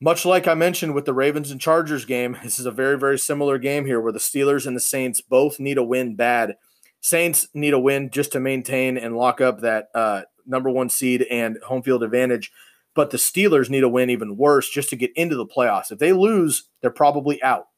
Much 0.00 0.24
like 0.24 0.46
I 0.46 0.54
mentioned 0.54 0.94
with 0.94 1.04
the 1.04 1.14
Ravens 1.14 1.50
and 1.50 1.60
Chargers 1.60 2.04
game, 2.04 2.36
this 2.44 2.58
is 2.58 2.66
a 2.66 2.70
very, 2.70 2.98
very 2.98 3.18
similar 3.18 3.58
game 3.58 3.86
here 3.86 4.00
where 4.00 4.12
the 4.12 4.18
Steelers 4.18 4.66
and 4.66 4.76
the 4.76 4.80
Saints 4.80 5.20
both 5.20 5.58
need 5.58 5.78
a 5.78 5.84
win 5.84 6.14
bad. 6.14 6.56
Saints 7.00 7.48
need 7.52 7.72
a 7.72 7.78
win 7.80 8.10
just 8.10 8.30
to 8.32 8.40
maintain 8.40 8.96
and 8.96 9.16
lock 9.16 9.40
up 9.40 9.60
that 9.60 9.88
uh, 9.94 10.22
number 10.46 10.70
one 10.70 10.88
seed 10.88 11.22
and 11.22 11.58
home 11.66 11.82
field 11.82 12.02
advantage. 12.02 12.52
But 12.94 13.10
the 13.10 13.16
Steelers 13.16 13.70
need 13.70 13.84
a 13.84 13.88
win 13.88 14.10
even 14.10 14.36
worse 14.36 14.68
just 14.68 14.90
to 14.90 14.96
get 14.96 15.12
into 15.16 15.36
the 15.36 15.46
playoffs. 15.46 15.90
If 15.90 15.98
they 15.98 16.12
lose, 16.12 16.64
they're 16.80 16.90
probably 16.90 17.42
out. 17.42 17.68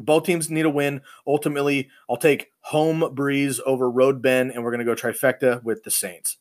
Both 0.00 0.24
teams 0.24 0.50
need 0.50 0.64
a 0.64 0.70
win. 0.70 1.02
Ultimately, 1.26 1.88
I'll 2.10 2.16
take 2.16 2.50
home 2.60 3.02
Brees 3.14 3.60
over 3.64 3.90
road 3.90 4.20
Ben, 4.20 4.50
and 4.50 4.64
we're 4.64 4.72
going 4.72 4.84
to 4.84 4.94
go 4.94 4.94
trifecta 4.94 5.62
with 5.62 5.84
the 5.84 5.90
Saints. 5.90 6.38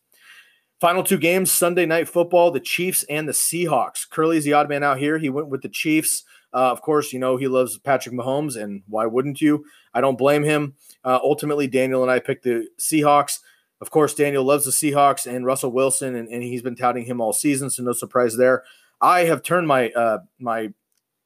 Final 0.80 1.04
two 1.04 1.20
games 1.20 1.52
Sunday 1.52 1.86
night 1.86 2.10
football, 2.10 2.50
the 2.50 2.60
Chiefs 2.60 3.04
and 3.08 3.28
the 3.28 3.34
Seahawks. 3.34 4.10
Curly's 4.10 4.46
the 4.46 4.54
odd 4.54 4.68
man 4.68 4.82
out 4.82 4.98
here. 4.98 5.20
He 5.20 5.30
went 5.30 5.50
with 5.50 5.62
the 5.62 5.70
Chiefs. 5.70 6.24
Uh, 6.54 6.72
of 6.72 6.82
course, 6.82 7.14
you 7.14 7.20
know 7.20 7.38
he 7.38 7.48
loves 7.48 7.78
Patrick 7.78 8.16
Mahomes, 8.16 8.62
and 8.62 8.82
why 8.88 9.06
wouldn't 9.06 9.40
you? 9.40 9.64
I 9.94 10.02
don't 10.02 10.18
blame 10.18 10.44
him. 10.44 10.74
Uh, 11.04 11.20
ultimately, 11.22 11.68
Daniel 11.68 12.02
and 12.02 12.12
I 12.12 12.18
picked 12.20 12.44
the 12.44 12.68
Seahawks. 12.80 13.40
Of 13.82 13.90
course, 13.90 14.14
Daniel 14.14 14.44
loves 14.44 14.66
the 14.66 14.72
Seahawks 14.72 15.26
and 15.26 15.46
Russell 15.46 15.72
Wilson, 15.72 16.16
and, 16.16 16.30
and 16.30 16.44
he's 16.44 16.62
been 16.62 16.76
touting 16.76 17.06
him 17.06 17.20
all 17.20 17.34
season, 17.34 17.70
so 17.70 17.82
no 17.82 17.94
surprise 17.94 18.38
there. 18.38 18.64
I 19.02 19.22
have 19.22 19.42
turned 19.42 19.68
my 19.68 19.90
uh, 19.90 20.20
my 20.40 20.70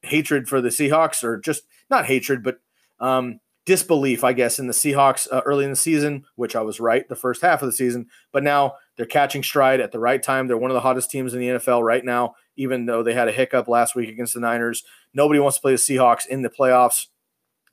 hatred 0.02 0.48
for 0.48 0.62
the 0.62 0.70
Seahawks, 0.70 1.22
or 1.22 1.38
just 1.38 1.64
not 1.90 2.06
hatred, 2.06 2.42
but 2.42 2.60
um, 2.98 3.40
disbelief, 3.66 4.24
I 4.24 4.32
guess, 4.32 4.58
in 4.58 4.68
the 4.68 4.72
Seahawks 4.72 5.28
uh, 5.30 5.42
early 5.44 5.64
in 5.64 5.70
the 5.70 5.76
season, 5.76 6.24
which 6.36 6.56
I 6.56 6.62
was 6.62 6.80
right 6.80 7.06
the 7.06 7.14
first 7.16 7.42
half 7.42 7.60
of 7.60 7.66
the 7.66 7.72
season. 7.72 8.06
But 8.32 8.42
now 8.42 8.76
they're 8.96 9.04
catching 9.04 9.42
stride 9.42 9.80
at 9.80 9.92
the 9.92 9.98
right 9.98 10.22
time. 10.22 10.46
They're 10.46 10.56
one 10.56 10.70
of 10.70 10.76
the 10.76 10.80
hottest 10.80 11.10
teams 11.10 11.34
in 11.34 11.40
the 11.40 11.48
NFL 11.48 11.82
right 11.82 12.04
now, 12.04 12.36
even 12.56 12.86
though 12.86 13.02
they 13.02 13.12
had 13.12 13.28
a 13.28 13.32
hiccup 13.32 13.68
last 13.68 13.94
week 13.94 14.08
against 14.08 14.32
the 14.32 14.40
Niners. 14.40 14.84
Nobody 15.12 15.40
wants 15.40 15.58
to 15.58 15.62
play 15.62 15.72
the 15.72 15.78
Seahawks 15.78 16.26
in 16.26 16.42
the 16.42 16.48
playoffs. 16.48 17.08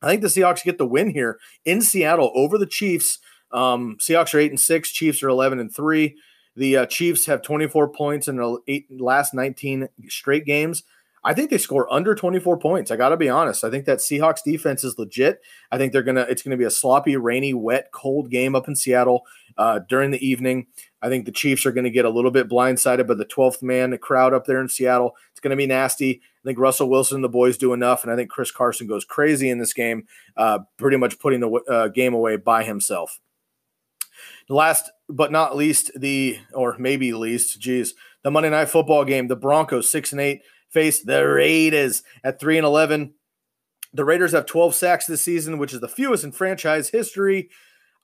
I 0.01 0.07
think 0.07 0.21
the 0.21 0.27
Seahawks 0.27 0.63
get 0.63 0.77
the 0.77 0.85
win 0.85 1.11
here 1.11 1.39
in 1.63 1.79
Seattle 1.79 2.31
over 2.35 2.57
the 2.57 2.65
Chiefs. 2.65 3.19
Um, 3.53 3.97
Seahawks 3.99 4.33
are 4.33 4.39
eight 4.39 4.51
and 4.51 4.59
six. 4.59 4.91
Chiefs 4.91 5.23
are 5.23 5.29
eleven 5.29 5.59
and 5.59 5.73
three. 5.73 6.15
The 6.55 6.77
uh, 6.77 6.85
Chiefs 6.85 7.25
have 7.25 7.41
24 7.41 7.89
points 7.89 8.27
in 8.27 8.35
the 8.35 8.59
eight, 8.67 8.85
last 8.91 9.33
19 9.33 9.89
straight 10.07 10.45
games. 10.45 10.83
I 11.25 11.33
think 11.33 11.49
they 11.49 11.57
score 11.57 11.91
under 11.91 12.15
24 12.15 12.57
points. 12.59 12.91
I 12.91 12.97
got 12.97 13.09
to 13.09 13.17
be 13.17 13.29
honest. 13.29 13.63
I 13.63 13.69
think 13.69 13.85
that 13.85 13.99
Seahawks 13.99 14.43
defense 14.43 14.83
is 14.83 14.99
legit. 14.99 15.39
I 15.71 15.77
think 15.77 15.93
they're 15.93 16.03
to, 16.17 16.29
it's 16.29 16.43
to 16.51 16.57
be 16.57 16.65
a 16.65 16.71
sloppy, 16.71 17.15
rainy, 17.15 17.53
wet, 17.53 17.91
cold 17.93 18.29
game 18.29 18.55
up 18.55 18.67
in 18.67 18.75
Seattle 18.75 19.23
uh, 19.57 19.79
during 19.87 20.11
the 20.11 20.25
evening. 20.25 20.67
I 21.01 21.07
think 21.07 21.25
the 21.25 21.31
Chiefs 21.31 21.65
are 21.65 21.71
to 21.85 21.89
get 21.89 22.03
a 22.03 22.09
little 22.09 22.29
bit 22.29 22.49
blindsided 22.49 23.07
by 23.07 23.13
the 23.13 23.25
12th 23.25 23.63
man 23.63 23.91
the 23.91 23.97
crowd 23.97 24.33
up 24.33 24.45
there 24.45 24.59
in 24.59 24.67
Seattle. 24.67 25.15
It's 25.31 25.39
to 25.51 25.55
be 25.55 25.65
nasty. 25.65 26.21
I 26.43 26.47
think 26.47 26.59
Russell 26.59 26.89
Wilson 26.89 27.15
and 27.15 27.23
the 27.23 27.29
boys 27.29 27.57
do 27.57 27.71
enough. 27.71 28.03
And 28.03 28.11
I 28.11 28.17
think 28.17 28.29
Chris 28.29 28.51
Carson 28.51 28.85
goes 28.85 29.05
crazy 29.05 29.49
in 29.49 29.59
this 29.59 29.73
game, 29.73 30.05
uh, 30.35 30.59
pretty 30.77 30.97
much 30.97 31.19
putting 31.19 31.39
the 31.39 31.49
uh, 31.69 31.87
game 31.87 32.13
away 32.13 32.35
by 32.35 32.65
himself. 32.65 33.21
Last 34.49 34.91
but 35.10 35.32
not 35.32 35.56
least, 35.56 35.91
the, 35.95 36.39
or 36.53 36.75
maybe 36.77 37.13
least, 37.13 37.60
geez, 37.60 37.93
the 38.23 38.32
Monday 38.32 38.49
night 38.49 38.69
football 38.69 39.06
game, 39.06 39.27
the 39.27 39.36
Broncos, 39.36 39.89
six 39.89 40.12
and 40.12 40.21
eight 40.21 40.41
face 40.73 41.01
the 41.01 41.25
Raiders 41.25 42.03
at 42.23 42.39
3 42.39 42.58
and 42.58 42.65
11. 42.65 43.13
The 43.93 44.03
Raiders 44.03 44.32
have 44.32 44.47
12 44.47 44.73
sacks 44.73 45.06
this 45.06 45.21
season, 45.21 45.60
which 45.60 45.71
is 45.71 45.79
the 45.79 45.88
fewest 45.88 46.23
in 46.23 46.32
franchise 46.32 46.89
history. 46.89 47.49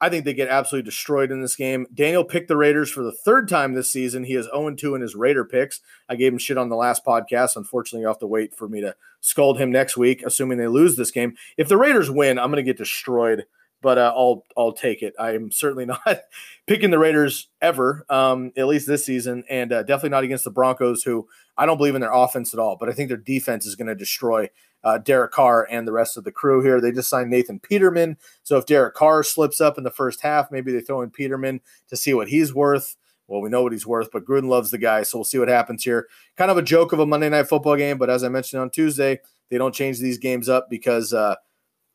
I 0.02 0.08
think 0.08 0.24
they 0.24 0.34
get 0.34 0.48
absolutely 0.48 0.86
destroyed 0.86 1.32
in 1.32 1.42
this 1.42 1.58
game. 1.58 1.86
Daniel 1.94 2.24
picked 2.24 2.48
the 2.48 2.56
Raiders 2.56 2.90
for 2.90 3.04
the 3.04 3.12
third 3.12 3.50
time 3.50 3.74
this 3.74 3.92
season. 3.92 4.24
He 4.24 4.36
is 4.36 4.46
0 4.46 4.76
2 4.76 4.96
in 4.96 5.02
his 5.02 5.16
Raider 5.16 5.44
picks. 5.44 5.82
I 6.08 6.16
gave 6.16 6.32
him 6.32 6.38
shit 6.38 6.58
on 6.58 6.70
the 6.70 6.78
last 6.78 7.04
podcast. 7.04 7.58
Unfortunately, 7.58 8.02
you 8.02 8.08
have 8.08 8.20
to 8.20 8.28
wait 8.28 8.56
for 8.56 8.70
me 8.70 8.80
to 8.80 8.96
scold 9.20 9.60
him 9.60 9.72
next 9.72 9.98
week, 9.98 10.24
assuming 10.26 10.58
they 10.58 10.68
lose 10.68 10.96
this 10.96 11.12
game. 11.12 11.36
If 11.58 11.68
the 11.68 11.76
Raiders 11.76 12.10
win, 12.10 12.40
I'm 12.40 12.52
going 12.52 12.64
to 12.64 12.70
get 12.70 12.78
destroyed 12.78 13.46
but 13.82 13.98
uh, 13.98 14.14
I'll 14.16 14.46
I'll 14.58 14.74
take 14.74 15.02
it. 15.02 15.14
I'm 15.20 15.52
certainly 15.52 15.86
not 16.08 16.22
picking 16.68 16.92
the 16.92 17.00
Raiders 17.00 17.50
ever, 17.62 18.06
um, 18.10 18.52
at 18.58 18.68
least 18.68 18.88
this 18.88 19.06
season, 19.06 19.44
and 19.50 19.72
uh, 19.72 19.84
definitely 19.84 20.10
not 20.10 20.24
against 20.24 20.44
the 20.44 20.52
Broncos, 20.52 21.04
who 21.04 21.28
I 21.58 21.66
don't 21.66 21.78
believe 21.78 21.96
in 21.96 22.02
their 22.02 22.14
offense 22.14 22.54
at 22.54 22.60
all. 22.60 22.76
But 22.78 22.90
I 22.90 22.94
think 22.94 23.10
their 23.10 23.18
defense 23.18 23.66
is 23.66 23.76
going 23.76 23.88
to 23.88 23.96
destroy 23.96 24.50
uh, 24.84 24.98
Derek 24.98 25.32
Carr 25.32 25.68
and 25.70 25.88
the 25.88 25.92
rest 25.92 26.18
of 26.18 26.24
the 26.24 26.32
crew 26.32 26.62
here. 26.62 26.80
They 26.82 26.92
just 26.92 27.10
signed 27.10 27.30
Nathan 27.30 27.60
Peterman, 27.60 28.18
so 28.44 28.58
if 28.58 28.66
Derek 28.66 28.96
Carr 28.96 29.24
slips 29.24 29.62
up 29.62 29.78
in 29.78 29.84
the 29.84 29.92
first 29.92 30.22
half, 30.22 30.52
maybe 30.52 30.72
they 30.72 30.82
throw 30.82 31.02
in 31.02 31.12
Peterman 31.12 31.62
to 31.90 31.98
see 31.98 32.14
what 32.14 32.30
he's 32.30 32.54
worth. 32.54 32.96
Well, 33.28 33.42
we 33.42 33.50
know 33.50 33.62
what 33.62 33.74
he's 33.74 33.86
worth, 33.86 34.10
but 34.12 34.26
Gruden 34.26 34.50
loves 34.50 34.72
the 34.72 34.80
guy, 34.80 35.04
so 35.04 35.20
we'll 35.20 35.24
see 35.24 35.38
what 35.38 35.50
happens 35.50 35.84
here. 35.84 36.08
Kind 36.36 36.50
of 36.50 36.58
a 36.58 36.64
joke 36.64 36.94
of 36.94 37.00
a 37.00 37.06
Monday 37.06 37.30
night 37.30 37.48
football 37.48 37.76
game, 37.76 38.00
but 38.00 38.10
as 38.10 38.24
I 38.24 38.30
mentioned 38.30 38.60
on 38.60 38.72
Tuesday, 38.72 39.20
they 39.52 39.60
don't 39.60 39.74
change 39.74 40.00
these 40.00 40.18
games 40.18 40.50
up 40.50 40.68
because 40.68 41.14
uh, 41.14 41.36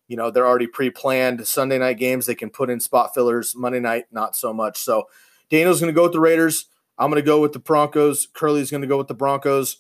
you 0.08 0.16
know 0.16 0.30
they're 0.30 0.46
already 0.46 0.66
pre-planned 0.66 1.46
sunday 1.46 1.78
night 1.78 1.98
games. 1.98 2.26
They 2.26 2.34
can 2.34 2.50
put 2.50 2.70
in 2.70 2.80
spot 2.80 3.14
fillers 3.14 3.54
monday 3.56 3.80
night 3.80 4.06
not 4.10 4.36
so 4.36 4.52
much. 4.52 4.78
So 4.78 5.08
daniel's 5.50 5.80
going 5.80 5.92
to 5.92 5.96
go 5.96 6.04
with 6.04 6.12
the 6.12 6.20
raiders. 6.20 6.66
I'm 6.98 7.10
going 7.10 7.22
to 7.22 7.26
go 7.26 7.40
with 7.40 7.52
the 7.52 7.58
broncos. 7.58 8.28
Curly's 8.32 8.70
going 8.70 8.82
to 8.82 8.86
go 8.86 8.98
with 8.98 9.08
the 9.08 9.14
broncos. 9.14 9.78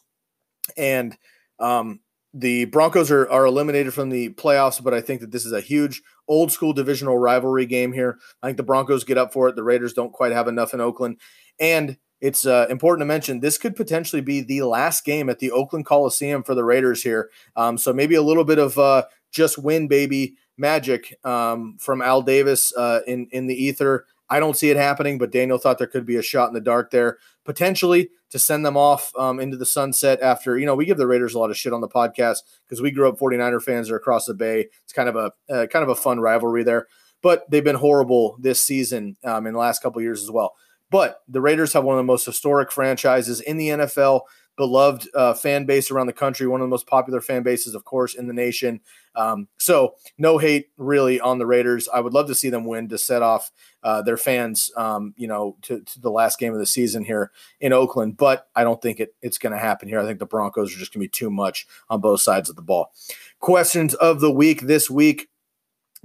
And 0.76 1.16
um, 1.60 2.00
the 2.32 2.64
broncos 2.64 3.10
are, 3.10 3.28
are 3.28 3.46
eliminated 3.46 3.94
from 3.94 4.08
the 4.08 4.30
playoffs 4.30 4.82
but 4.82 4.92
i 4.92 5.00
think 5.00 5.20
that 5.20 5.30
this 5.30 5.46
is 5.46 5.52
a 5.52 5.60
huge 5.60 6.02
old 6.26 6.50
school 6.50 6.72
divisional 6.72 7.18
rivalry 7.18 7.66
game 7.66 7.92
here. 7.92 8.18
I 8.42 8.46
think 8.46 8.56
the 8.56 8.62
broncos 8.62 9.04
get 9.04 9.18
up 9.18 9.32
for 9.32 9.48
it. 9.48 9.56
The 9.56 9.62
raiders 9.62 9.92
don't 9.92 10.12
quite 10.12 10.32
have 10.32 10.48
enough 10.48 10.74
in 10.74 10.80
oakland. 10.80 11.18
And 11.60 11.98
it's 12.20 12.46
uh, 12.46 12.66
important 12.70 13.02
to 13.02 13.06
mention 13.06 13.40
this 13.40 13.58
could 13.58 13.76
potentially 13.76 14.22
be 14.22 14.40
the 14.40 14.62
last 14.62 15.04
game 15.04 15.28
at 15.28 15.40
the 15.40 15.50
Oakland 15.50 15.84
Coliseum 15.84 16.42
for 16.42 16.54
the 16.54 16.64
Raiders 16.64 17.02
here. 17.02 17.30
Um, 17.54 17.76
so 17.76 17.92
maybe 17.92 18.14
a 18.14 18.22
little 18.22 18.44
bit 18.44 18.58
of 18.58 18.78
uh, 18.78 19.04
just 19.34 19.58
win, 19.58 19.88
baby 19.88 20.36
magic 20.56 21.18
um, 21.24 21.76
from 21.80 22.00
Al 22.00 22.22
Davis 22.22 22.74
uh, 22.76 23.00
in 23.06 23.26
in 23.32 23.46
the 23.46 23.54
ether. 23.54 24.06
I 24.30 24.40
don't 24.40 24.56
see 24.56 24.70
it 24.70 24.76
happening, 24.76 25.18
but 25.18 25.30
Daniel 25.30 25.58
thought 25.58 25.78
there 25.78 25.86
could 25.86 26.06
be 26.06 26.16
a 26.16 26.22
shot 26.22 26.48
in 26.48 26.54
the 26.54 26.60
dark 26.60 26.90
there, 26.90 27.18
potentially 27.44 28.08
to 28.30 28.38
send 28.38 28.64
them 28.64 28.76
off 28.76 29.12
um, 29.16 29.38
into 29.38 29.56
the 29.56 29.66
sunset 29.66 30.18
after, 30.22 30.58
you 30.58 30.64
know, 30.64 30.74
we 30.74 30.86
give 30.86 30.96
the 30.96 31.06
Raiders 31.06 31.34
a 31.34 31.38
lot 31.38 31.50
of 31.50 31.58
shit 31.58 31.74
on 31.74 31.82
the 31.82 31.88
podcast 31.88 32.38
because 32.66 32.80
we 32.80 32.90
grew 32.90 33.08
up 33.08 33.18
49er 33.18 33.62
fans 33.62 33.90
are 33.90 33.96
across 33.96 34.24
the 34.24 34.34
bay. 34.34 34.66
It's 34.82 34.92
kind 34.94 35.10
of 35.10 35.16
a 35.16 35.32
uh, 35.52 35.66
kind 35.66 35.82
of 35.82 35.90
a 35.90 35.94
fun 35.94 36.20
rivalry 36.20 36.64
there, 36.64 36.86
but 37.22 37.48
they've 37.50 37.62
been 37.62 37.76
horrible 37.76 38.36
this 38.40 38.62
season 38.62 39.16
um, 39.24 39.46
in 39.46 39.52
the 39.52 39.58
last 39.58 39.82
couple 39.82 40.00
years 40.00 40.22
as 40.22 40.30
well. 40.30 40.54
But 40.90 41.20
the 41.28 41.40
Raiders 41.40 41.72
have 41.74 41.84
one 41.84 41.96
of 41.96 41.98
the 41.98 42.04
most 42.04 42.24
historic 42.24 42.72
franchises 42.72 43.40
in 43.40 43.56
the 43.56 43.68
NFL 43.68 44.22
beloved 44.56 45.08
uh, 45.14 45.34
fan 45.34 45.64
base 45.64 45.90
around 45.90 46.06
the 46.06 46.12
country, 46.12 46.46
one 46.46 46.60
of 46.60 46.64
the 46.64 46.70
most 46.70 46.86
popular 46.86 47.20
fan 47.20 47.42
bases, 47.42 47.74
of 47.74 47.84
course, 47.84 48.14
in 48.14 48.26
the 48.26 48.32
nation. 48.32 48.80
Um, 49.16 49.48
so 49.58 49.94
no 50.18 50.38
hate 50.38 50.70
really 50.76 51.20
on 51.20 51.38
the 51.38 51.46
Raiders. 51.46 51.88
I 51.92 52.00
would 52.00 52.14
love 52.14 52.26
to 52.28 52.34
see 52.34 52.50
them 52.50 52.64
win 52.64 52.88
to 52.88 52.98
set 52.98 53.22
off 53.22 53.50
uh, 53.82 54.02
their 54.02 54.16
fans, 54.16 54.70
um, 54.76 55.14
you 55.16 55.28
know, 55.28 55.56
to, 55.62 55.80
to, 55.80 56.00
the 56.00 56.10
last 56.10 56.38
game 56.38 56.52
of 56.52 56.58
the 56.58 56.66
season 56.66 57.04
here 57.04 57.30
in 57.60 57.72
Oakland. 57.72 58.16
But 58.16 58.48
I 58.54 58.64
don't 58.64 58.82
think 58.82 59.00
it, 59.00 59.14
it's 59.22 59.38
going 59.38 59.52
to 59.52 59.58
happen 59.58 59.88
here. 59.88 60.00
I 60.00 60.04
think 60.04 60.18
the 60.18 60.26
Broncos 60.26 60.74
are 60.74 60.78
just 60.78 60.92
going 60.92 61.00
to 61.00 61.06
be 61.06 61.08
too 61.08 61.30
much 61.30 61.66
on 61.88 62.00
both 62.00 62.20
sides 62.20 62.50
of 62.50 62.56
the 62.56 62.62
ball. 62.62 62.92
Questions 63.40 63.94
of 63.94 64.20
the 64.20 64.32
week 64.32 64.62
this 64.62 64.90
week. 64.90 65.28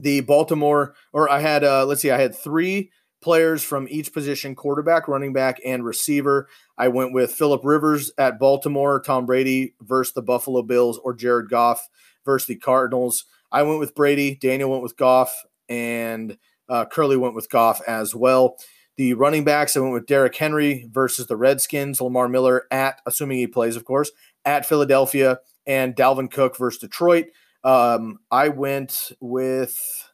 The 0.01 0.21
Baltimore, 0.21 0.95
or 1.12 1.29
I 1.29 1.41
had, 1.41 1.65
uh, 1.65 1.85
let's 1.85 2.01
see, 2.01 2.09
I 2.09 2.21
had 2.21 2.33
three 2.33 2.89
players 3.21 3.63
from 3.63 3.88
each 3.89 4.13
position 4.13 4.55
quarterback, 4.55 5.08
running 5.08 5.34
back, 5.34 5.60
and 5.65 5.84
receiver. 5.84 6.47
I 6.77 6.88
went 6.88 7.13
with 7.13 7.32
Philip 7.32 7.62
Rivers 7.63 8.12
at 8.17 8.39
Baltimore, 8.39 9.01
Tom 9.01 9.25
Brady 9.25 9.75
versus 9.82 10.13
the 10.13 10.21
Buffalo 10.21 10.62
Bills, 10.62 10.99
or 11.03 11.13
Jared 11.13 11.49
Goff 11.49 11.89
versus 12.25 12.47
the 12.47 12.55
Cardinals. 12.55 13.25
I 13.51 13.63
went 13.63 13.79
with 13.79 13.95
Brady, 13.95 14.36
Daniel 14.36 14.69
went 14.71 14.84
with 14.84 14.97
Goff, 14.97 15.45
and 15.67 16.38
uh, 16.69 16.86
Curly 16.86 17.17
went 17.17 17.36
with 17.36 17.49
Goff 17.49 17.82
as 17.88 18.13
well. 18.15 18.58
The 18.97 19.13
running 19.13 19.43
backs, 19.43 19.77
I 19.77 19.79
went 19.79 19.93
with 19.93 20.08
Derrick 20.08 20.36
Henry 20.36 20.88
versus 20.91 21.27
the 21.27 21.38
Redskins, 21.38 22.01
Lamar 22.01 22.27
Miller 22.27 22.63
at, 22.69 22.99
assuming 23.05 23.38
he 23.38 23.47
plays, 23.47 23.75
of 23.75 23.86
course, 23.86 24.12
at 24.43 24.65
Philadelphia, 24.65 25.39
and 25.65 25.95
Dalvin 25.95 26.29
Cook 26.29 26.58
versus 26.58 26.82
Detroit. 26.82 27.27
Um, 27.63 28.19
I 28.32 28.49
went 28.49 29.12
with 29.19 30.09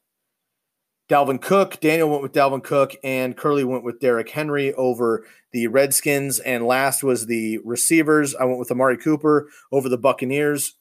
Dalvin 1.09 1.41
Cook. 1.41 1.79
Daniel 1.81 2.09
went 2.09 2.23
with 2.23 2.33
Dalvin 2.33 2.63
Cook, 2.63 2.95
and 3.03 3.37
Curly 3.37 3.63
went 3.63 3.83
with 3.83 3.99
Derrick 3.99 4.29
Henry 4.29 4.73
over 4.73 5.25
the 5.51 5.67
Redskins. 5.67 6.39
And 6.39 6.65
last 6.65 7.03
was 7.03 7.27
the 7.27 7.59
receivers. 7.63 8.35
I 8.35 8.45
went 8.45 8.59
with 8.59 8.71
Amari 8.71 8.97
Cooper 8.97 9.49
over 9.71 9.87
the 9.87 9.97
Buccaneers. 9.97 10.73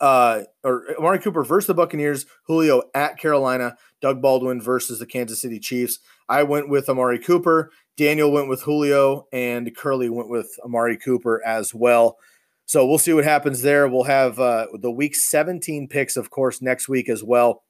Uh, 0.00 0.44
or 0.64 0.84
Amari 0.98 1.18
Cooper 1.18 1.44
versus 1.44 1.66
the 1.66 1.74
Buccaneers, 1.74 2.24
Julio 2.46 2.82
at 2.94 3.18
Carolina, 3.18 3.76
Doug 4.00 4.22
Baldwin 4.22 4.60
versus 4.60 4.98
the 4.98 5.04
Kansas 5.04 5.42
City 5.42 5.58
Chiefs. 5.58 5.98
I 6.26 6.42
went 6.42 6.70
with 6.70 6.88
Amari 6.88 7.18
Cooper. 7.18 7.70
Daniel 7.98 8.32
went 8.32 8.48
with 8.48 8.62
Julio, 8.62 9.26
and 9.30 9.74
Curly 9.76 10.08
went 10.08 10.30
with 10.30 10.48
Amari 10.64 10.96
Cooper 10.96 11.44
as 11.44 11.74
well. 11.74 12.16
So 12.64 12.86
we'll 12.86 12.98
see 12.98 13.12
what 13.12 13.24
happens 13.24 13.60
there. 13.60 13.88
We'll 13.88 14.04
have 14.04 14.38
uh, 14.38 14.68
the 14.80 14.90
week 14.92 15.14
17 15.14 15.88
picks, 15.88 16.16
of 16.16 16.30
course, 16.30 16.62
next 16.62 16.88
week 16.88 17.08
as 17.10 17.22
well 17.22 17.62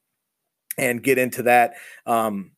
and 0.77 1.03
get 1.03 1.17
into 1.17 1.43
that. 1.43 1.73
Um, 2.05 2.51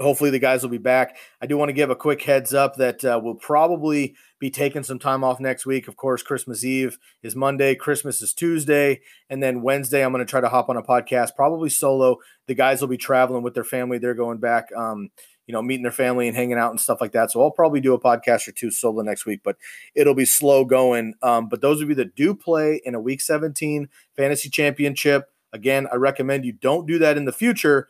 hopefully 0.00 0.30
the 0.30 0.38
guys 0.38 0.62
will 0.62 0.70
be 0.70 0.78
back. 0.78 1.16
I 1.40 1.46
do 1.46 1.56
want 1.56 1.68
to 1.68 1.74
give 1.74 1.90
a 1.90 1.96
quick 1.96 2.22
heads 2.22 2.52
up 2.52 2.76
that 2.76 3.04
uh, 3.04 3.20
we'll 3.22 3.34
probably 3.34 4.16
be 4.40 4.50
taking 4.50 4.82
some 4.82 4.98
time 4.98 5.22
off 5.22 5.40
next 5.40 5.66
week. 5.66 5.88
Of 5.88 5.96
course, 5.96 6.22
Christmas 6.22 6.64
Eve 6.64 6.98
is 7.22 7.36
Monday, 7.36 7.74
Christmas 7.74 8.20
is 8.20 8.34
Tuesday, 8.34 9.00
and 9.30 9.42
then 9.42 9.62
Wednesday 9.62 10.04
I'm 10.04 10.12
going 10.12 10.24
to 10.24 10.30
try 10.30 10.40
to 10.40 10.48
hop 10.48 10.68
on 10.68 10.76
a 10.76 10.82
podcast, 10.82 11.36
probably 11.36 11.70
solo. 11.70 12.18
The 12.46 12.54
guys 12.54 12.80
will 12.80 12.88
be 12.88 12.96
traveling 12.96 13.42
with 13.42 13.54
their 13.54 13.64
family. 13.64 13.98
They're 13.98 14.14
going 14.14 14.38
back. 14.38 14.68
Um, 14.76 15.10
you 15.46 15.52
know, 15.52 15.60
meeting 15.60 15.82
their 15.82 15.92
family 15.92 16.26
and 16.26 16.34
hanging 16.34 16.56
out 16.56 16.70
and 16.70 16.80
stuff 16.80 17.02
like 17.02 17.12
that. 17.12 17.30
So 17.30 17.42
I'll 17.42 17.50
probably 17.50 17.80
do 17.80 17.92
a 17.92 18.00
podcast 18.00 18.48
or 18.48 18.52
two 18.52 18.70
solo 18.70 19.02
next 19.02 19.26
week, 19.26 19.40
but 19.44 19.56
it'll 19.94 20.14
be 20.14 20.24
slow 20.24 20.64
going. 20.64 21.12
Um, 21.22 21.50
but 21.50 21.60
those 21.60 21.82
of 21.82 21.90
you 21.90 21.94
that 21.96 22.14
do 22.14 22.34
play 22.34 22.80
in 22.82 22.94
a 22.94 23.00
week 23.00 23.20
17 23.20 23.90
fantasy 24.16 24.48
championship, 24.48 25.30
Again, 25.54 25.86
I 25.90 25.96
recommend 25.96 26.44
you 26.44 26.52
don't 26.52 26.86
do 26.86 26.98
that 26.98 27.16
in 27.16 27.24
the 27.24 27.32
future, 27.32 27.88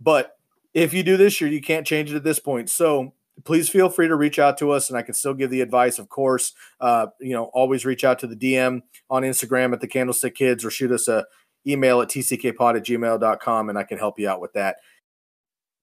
but 0.00 0.36
if 0.74 0.94
you 0.94 1.02
do 1.02 1.18
this 1.18 1.40
year, 1.40 1.50
you 1.50 1.60
can't 1.60 1.86
change 1.86 2.10
it 2.10 2.16
at 2.16 2.24
this 2.24 2.38
point. 2.38 2.70
So 2.70 3.12
please 3.44 3.68
feel 3.68 3.90
free 3.90 4.08
to 4.08 4.16
reach 4.16 4.38
out 4.38 4.56
to 4.58 4.70
us 4.70 4.88
and 4.88 4.98
I 4.98 5.02
can 5.02 5.14
still 5.14 5.34
give 5.34 5.50
the 5.50 5.60
advice, 5.60 5.98
of 5.98 6.08
course. 6.08 6.54
Uh, 6.80 7.08
you 7.20 7.34
know, 7.34 7.44
always 7.52 7.84
reach 7.84 8.02
out 8.02 8.18
to 8.20 8.26
the 8.26 8.34
DM 8.34 8.80
on 9.10 9.22
Instagram 9.22 9.74
at 9.74 9.80
the 9.80 9.88
Candlestick 9.88 10.34
Kids 10.34 10.64
or 10.64 10.70
shoot 10.70 10.90
us 10.90 11.06
a 11.06 11.26
email 11.66 12.00
at 12.00 12.08
tckpod 12.08 12.76
at 12.76 12.84
gmail.com 12.84 13.68
and 13.68 13.78
I 13.78 13.84
can 13.84 13.98
help 13.98 14.18
you 14.18 14.28
out 14.28 14.40
with 14.40 14.54
that. 14.54 14.76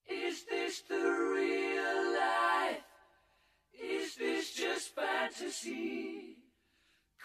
Is 0.09 0.43
this 0.49 0.81
the 0.81 0.95
real 0.95 2.13
life? 2.15 2.81
Is 3.73 4.15
this 4.15 4.51
just 4.53 4.95
fantasy? 4.95 6.37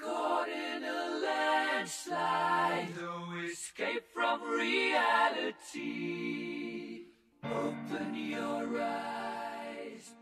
Caught 0.00 0.48
in 0.48 0.84
a 0.84 1.13
landslide, 1.84 2.88
no 2.98 3.26
escape 3.44 4.04
from 4.14 4.40
reality. 4.50 5.82
Open 7.44 8.14
your 8.14 8.80
eyes. 8.80 10.12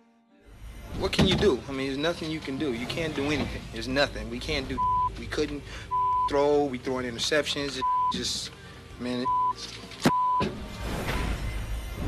What 0.99 1.13
can 1.13 1.29
you 1.29 1.37
do? 1.37 1.61
I 1.69 1.73
mean, 1.73 1.87
there's 1.87 1.99
nothing 1.99 2.33
you 2.33 2.41
can 2.41 2.59
do. 2.59 2.73
You 2.73 2.87
can't 2.87 3.15
do 3.15 3.27
anything. 3.27 3.63
There's 3.73 3.87
nothing. 3.87 4.29
We 4.29 4.41
can't 4.41 4.69
do. 4.69 4.77
We 5.21 5.27
couldn't 5.27 5.63
throw. 6.29 6.65
We 6.65 6.79
throwing 6.79 7.07
interceptions. 7.09 7.79
It's 7.79 7.83
just, 8.13 8.51
man. 8.99 9.25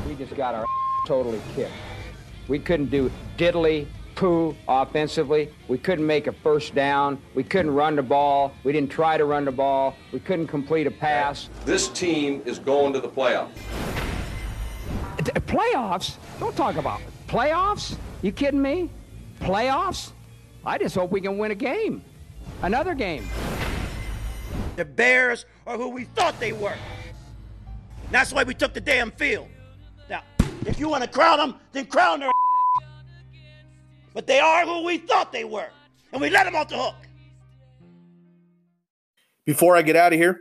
We 0.09 0.17
just 0.17 0.35
got 0.35 0.57
our 0.57 0.67
totally 1.07 1.41
kicked. 1.55 1.71
We 2.49 2.59
couldn't 2.59 2.91
do 2.91 3.09
diddly 3.39 3.87
poo 4.15 4.57
offensively. 4.69 5.51
We 5.69 5.79
couldn't 5.79 6.07
make 6.07 6.27
a 6.27 6.33
first 6.33 6.75
down. 6.75 7.19
We 7.35 7.45
couldn't 7.45 7.75
run 7.75 7.97
the 7.97 8.03
ball. 8.03 8.53
We 8.65 8.73
didn't 8.73 8.91
try 8.91 9.17
to 9.17 9.25
run 9.25 9.45
the 9.45 9.53
ball. 9.53 9.97
We 10.13 10.21
couldn't 10.21 10.49
complete 10.49 10.87
a 10.87 10.91
pass. 10.91 11.49
This 11.65 11.89
team 11.89 12.43
is 12.45 12.59
going 12.59 12.93
to 12.93 13.01
the 13.01 13.09
playoffs. 13.09 13.51
Playoffs? 15.55 16.17
Don't 16.41 16.57
talk 16.57 16.77
about 16.77 17.01
it. 17.01 17.07
Playoffs? 17.29 17.97
You 18.23 18.33
kidding 18.33 18.61
me? 18.61 18.91
Playoffs? 19.41 20.13
I 20.67 20.79
just 20.79 20.95
hope 20.95 21.13
we 21.13 21.21
can 21.21 21.39
win 21.39 21.53
a 21.53 21.55
game. 21.55 22.03
Another 22.63 22.95
game. 22.95 23.29
The 24.77 24.85
Bears 24.85 25.47
are 25.67 25.77
who 25.77 25.91
we 25.91 26.05
thought 26.05 26.39
they 26.41 26.53
were. 26.53 26.75
That's 28.11 28.33
why 28.33 28.43
we 28.43 28.55
took 28.55 28.75
the 28.75 28.81
damn 28.81 29.11
field. 29.13 29.49
Now, 30.11 30.23
if 30.67 30.81
you 30.81 30.89
want 30.89 31.05
to 31.05 31.11
crown 31.11 31.39
them, 31.39 31.55
then 31.73 31.87
crown 31.87 32.21
their. 32.21 32.31
But 34.15 34.27
they 34.27 34.41
are 34.41 34.65
who 34.65 34.85
we 34.85 34.99
thought 34.99 35.33
they 35.33 35.45
were, 35.45 35.69
and 36.13 36.23
we 36.23 36.31
let 36.31 36.45
them 36.45 36.55
off 36.55 36.69
the 36.69 36.79
hook. 36.79 36.95
Before 39.45 39.77
I 39.77 39.83
get 39.83 39.97
out 39.97 40.13
of 40.13 40.19
here, 40.19 40.41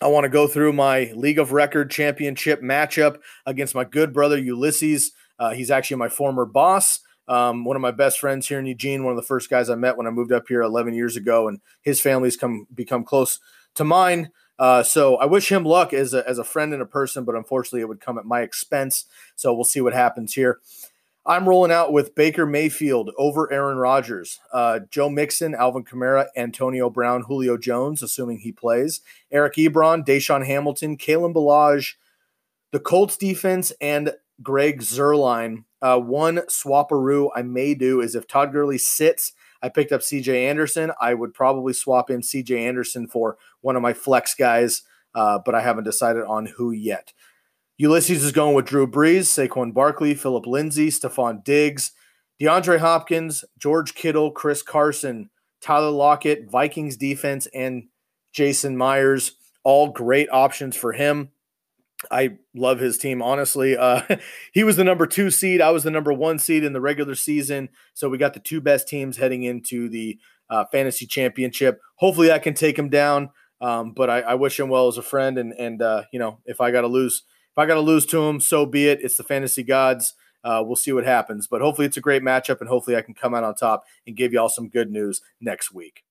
I 0.00 0.08
want 0.08 0.24
to 0.24 0.28
go 0.28 0.48
through 0.48 0.72
my 0.72 1.12
League 1.14 1.38
of 1.38 1.52
Record 1.52 1.90
championship 1.90 2.62
matchup 2.62 3.18
against 3.44 3.74
my 3.74 3.84
good 3.84 4.12
brother 4.12 4.38
Ulysses. 4.38 5.12
Uh, 5.38 5.50
he's 5.50 5.70
actually 5.70 5.98
my 5.98 6.08
former 6.08 6.44
boss, 6.44 7.00
um, 7.28 7.64
one 7.64 7.76
of 7.76 7.82
my 7.82 7.90
best 7.90 8.18
friends 8.18 8.48
here 8.48 8.58
in 8.58 8.66
Eugene, 8.66 9.04
one 9.04 9.12
of 9.12 9.16
the 9.16 9.26
first 9.26 9.50
guys 9.50 9.68
I 9.68 9.74
met 9.74 9.96
when 9.96 10.06
I 10.06 10.10
moved 10.10 10.32
up 10.32 10.44
here 10.48 10.62
11 10.62 10.94
years 10.94 11.16
ago, 11.16 11.48
and 11.48 11.60
his 11.82 12.00
family's 12.00 12.36
come 12.36 12.66
become 12.74 13.04
close 13.04 13.38
to 13.74 13.84
mine. 13.84 14.30
Uh, 14.58 14.82
so 14.82 15.16
I 15.16 15.26
wish 15.26 15.52
him 15.52 15.64
luck 15.64 15.92
as 15.92 16.14
a, 16.14 16.26
as 16.28 16.38
a 16.38 16.44
friend 16.44 16.72
and 16.72 16.80
a 16.80 16.86
person, 16.86 17.24
but 17.24 17.34
unfortunately 17.34 17.80
it 17.82 17.88
would 17.88 18.00
come 18.00 18.18
at 18.18 18.24
my 18.24 18.40
expense. 18.40 19.04
So 19.34 19.52
we'll 19.52 19.64
see 19.64 19.80
what 19.80 19.92
happens 19.92 20.32
here. 20.32 20.60
I'm 21.28 21.48
rolling 21.48 21.72
out 21.72 21.92
with 21.92 22.14
Baker 22.14 22.46
Mayfield 22.46 23.10
over 23.18 23.52
Aaron 23.52 23.78
Rodgers, 23.78 24.38
uh, 24.52 24.80
Joe 24.90 25.10
Mixon, 25.10 25.56
Alvin 25.56 25.84
Kamara, 25.84 26.26
Antonio 26.36 26.88
Brown, 26.88 27.22
Julio 27.22 27.56
Jones, 27.56 28.00
assuming 28.00 28.38
he 28.38 28.52
plays, 28.52 29.00
Eric 29.32 29.54
Ebron, 29.54 30.06
DaeSean 30.06 30.46
Hamilton, 30.46 30.96
Kalen 30.96 31.34
Ballage, 31.34 31.94
the 32.70 32.78
Colts 32.78 33.16
defense, 33.16 33.72
and 33.80 34.12
Greg 34.40 34.80
Zuerlein. 34.82 35.64
Uh, 35.82 35.98
one 35.98 36.38
swaparoo 36.48 37.30
I 37.34 37.42
may 37.42 37.74
do 37.74 38.00
is 38.00 38.14
if 38.14 38.28
Todd 38.28 38.52
Gurley 38.52 38.78
sits, 38.78 39.32
I 39.60 39.68
picked 39.68 39.90
up 39.90 40.02
CJ 40.02 40.48
Anderson. 40.48 40.92
I 41.00 41.14
would 41.14 41.34
probably 41.34 41.72
swap 41.72 42.08
in 42.08 42.20
CJ 42.20 42.56
Anderson 42.56 43.08
for 43.08 43.36
one 43.62 43.74
of 43.74 43.82
my 43.82 43.94
flex 43.94 44.34
guys, 44.34 44.82
uh, 45.12 45.40
but 45.44 45.56
I 45.56 45.60
haven't 45.60 45.84
decided 45.84 46.22
on 46.22 46.46
who 46.46 46.70
yet. 46.70 47.12
Ulysses 47.78 48.24
is 48.24 48.32
going 48.32 48.54
with 48.54 48.66
Drew 48.66 48.86
Brees, 48.86 49.24
Saquon 49.24 49.74
Barkley, 49.74 50.14
Phillip 50.14 50.46
Lindsay, 50.46 50.88
Stefon 50.88 51.44
Diggs, 51.44 51.92
DeAndre 52.40 52.78
Hopkins, 52.78 53.44
George 53.58 53.94
Kittle, 53.94 54.30
Chris 54.30 54.62
Carson, 54.62 55.28
Tyler 55.60 55.90
Lockett, 55.90 56.50
Vikings 56.50 56.96
defense, 56.96 57.46
and 57.54 57.88
Jason 58.32 58.76
Myers. 58.76 59.32
All 59.62 59.88
great 59.88 60.28
options 60.30 60.76
for 60.76 60.92
him. 60.92 61.30
I 62.10 62.38
love 62.54 62.78
his 62.78 62.98
team, 62.98 63.20
honestly. 63.20 63.76
Uh, 63.76 64.02
he 64.52 64.64
was 64.64 64.76
the 64.76 64.84
number 64.84 65.06
two 65.06 65.30
seed. 65.30 65.60
I 65.60 65.70
was 65.70 65.82
the 65.82 65.90
number 65.90 66.12
one 66.12 66.38
seed 66.38 66.64
in 66.64 66.72
the 66.72 66.80
regular 66.80 67.14
season. 67.14 67.68
So 67.94 68.08
we 68.08 68.18
got 68.18 68.34
the 68.34 68.40
two 68.40 68.60
best 68.60 68.88
teams 68.88 69.16
heading 69.16 69.42
into 69.42 69.88
the 69.88 70.18
uh, 70.48 70.64
fantasy 70.66 71.06
championship. 71.06 71.80
Hopefully, 71.96 72.30
I 72.30 72.38
can 72.38 72.54
take 72.54 72.78
him 72.78 72.88
down. 72.88 73.30
Um, 73.60 73.92
but 73.92 74.10
I, 74.10 74.20
I, 74.20 74.34
wish 74.34 74.60
him 74.60 74.68
well 74.68 74.86
as 74.86 74.98
a 74.98 75.02
friend. 75.02 75.38
And, 75.38 75.54
and 75.54 75.80
uh, 75.80 76.02
you 76.12 76.18
know, 76.18 76.40
if 76.44 76.60
I 76.60 76.70
got 76.70 76.82
to 76.82 76.88
lose, 76.88 77.22
if 77.56 77.58
I 77.58 77.64
got 77.64 77.74
to 77.74 77.80
lose 77.80 78.04
to 78.06 78.22
him, 78.28 78.38
so 78.38 78.66
be 78.66 78.86
it. 78.86 79.00
It's 79.02 79.16
the 79.16 79.24
fantasy 79.24 79.62
gods. 79.62 80.12
Uh, 80.44 80.62
we'll 80.64 80.76
see 80.76 80.92
what 80.92 81.04
happens. 81.04 81.46
But 81.46 81.62
hopefully, 81.62 81.86
it's 81.86 81.96
a 81.96 82.02
great 82.02 82.22
matchup, 82.22 82.60
and 82.60 82.68
hopefully, 82.68 82.96
I 82.96 83.00
can 83.02 83.14
come 83.14 83.34
out 83.34 83.44
on 83.44 83.54
top 83.54 83.84
and 84.06 84.14
give 84.14 84.34
y'all 84.34 84.50
some 84.50 84.68
good 84.68 84.90
news 84.90 85.22
next 85.40 85.72
week. 85.72 86.05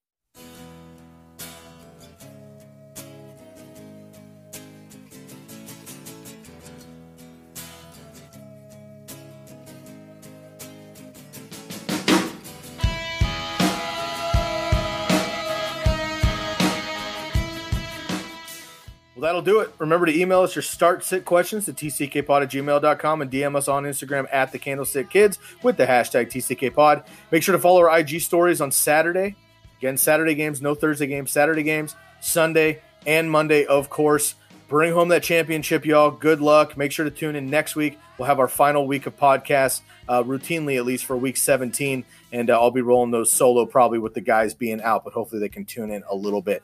That'll 19.25 19.41
do 19.41 19.59
it. 19.59 19.73
Remember 19.79 20.05
to 20.05 20.15
email 20.15 20.41
us 20.41 20.55
your 20.55 20.61
start 20.61 21.03
sit 21.03 21.25
questions 21.25 21.65
to 21.65 21.73
tckpod 21.73 22.43
at 22.43 22.49
gmail.com 22.49 23.21
and 23.21 23.31
DM 23.31 23.55
us 23.55 23.67
on 23.67 23.83
Instagram 23.83 24.27
at 24.31 24.51
the 24.51 24.59
Candlestick 24.59 25.09
Kids 25.09 25.39
with 25.63 25.77
the 25.77 25.85
hashtag 25.85 26.27
TCKPod. 26.27 27.05
Make 27.31 27.43
sure 27.43 27.53
to 27.53 27.59
follow 27.59 27.81
our 27.81 27.99
IG 27.99 28.21
stories 28.21 28.61
on 28.61 28.71
Saturday. 28.71 29.35
Again, 29.79 29.97
Saturday 29.97 30.35
games, 30.35 30.61
no 30.61 30.75
Thursday 30.75 31.07
games, 31.07 31.31
Saturday 31.31 31.63
games, 31.63 31.95
Sunday 32.21 32.81
and 33.05 33.29
Monday, 33.29 33.65
of 33.65 33.89
course. 33.89 34.35
Bring 34.67 34.93
home 34.93 35.09
that 35.09 35.21
championship, 35.21 35.85
y'all. 35.85 36.09
Good 36.09 36.41
luck. 36.41 36.75
Make 36.75 36.91
sure 36.91 37.05
to 37.05 37.11
tune 37.11 37.35
in 37.35 37.49
next 37.49 37.75
week. 37.75 37.99
We'll 38.17 38.27
have 38.27 38.39
our 38.39 38.47
final 38.47 38.88
week 38.88 39.05
of 39.05 39.15
podcasts, 39.15 39.81
uh, 40.07 40.23
routinely 40.23 40.77
at 40.77 40.85
least 40.85 41.05
for 41.05 41.15
week 41.15 41.38
17. 41.38 42.03
And 42.31 42.49
uh, 42.49 42.59
I'll 42.59 42.71
be 42.71 42.81
rolling 42.81 43.11
those 43.11 43.31
solo 43.31 43.65
probably 43.67 43.99
with 43.99 44.15
the 44.15 44.21
guys 44.21 44.55
being 44.55 44.81
out, 44.81 45.03
but 45.03 45.13
hopefully 45.13 45.39
they 45.39 45.49
can 45.49 45.65
tune 45.65 45.91
in 45.91 46.03
a 46.09 46.15
little 46.15 46.41
bit. 46.41 46.63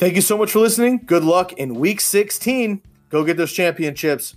Thank 0.00 0.14
you 0.14 0.22
so 0.22 0.38
much 0.38 0.52
for 0.52 0.60
listening. 0.60 1.02
Good 1.04 1.24
luck 1.24 1.52
in 1.52 1.74
week 1.74 2.00
16. 2.00 2.80
Go 3.10 3.22
get 3.22 3.36
those 3.36 3.52
championships. 3.52 4.34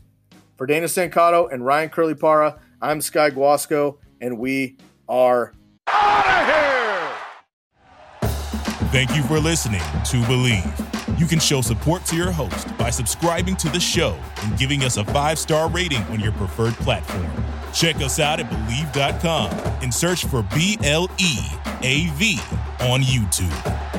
For 0.58 0.68
Daniel 0.68 0.90
Stancato 0.90 1.50
and 1.50 1.66
Ryan 1.66 1.88
Curly 1.88 2.16
Parra, 2.16 2.60
I'm 2.82 3.00
Sky 3.00 3.30
Guasco, 3.30 3.98
and 4.20 4.40
we 4.40 4.76
are 5.08 5.54
out 5.88 6.50
of 6.50 8.30
here. 8.30 8.30
Thank 8.92 9.16
you 9.16 9.24
for 9.24 9.40
listening 9.40 9.80
to 9.80 10.18
Bleav. 10.28 11.18
You 11.18 11.26
can 11.28 11.40
show 11.40 11.62
support 11.62 12.04
to 12.08 12.18
your 12.18 12.34
host 12.34 12.78
by 12.78 12.90
subscribing 12.90 13.56
to 13.56 13.70
the 13.70 13.80
show 13.80 14.20
and 14.42 14.58
giving 14.58 14.84
us 14.84 14.98
a 14.98 15.06
five 15.06 15.40
star 15.40 15.70
rating 15.70 16.04
on 16.08 16.20
your 16.20 16.34
preferred 16.34 16.74
platform. 16.74 17.32
Check 17.74 17.96
us 18.02 18.20
out 18.20 18.42
at 18.42 18.50
Bleav.com 18.50 19.50
and 19.82 19.94
search 19.94 20.26
for 20.26 20.44
B 20.54 20.78
L 20.84 21.10
E 21.20 21.38
A 21.84 22.08
V 22.16 22.38
on 22.82 23.00
YouTube. 23.00 23.93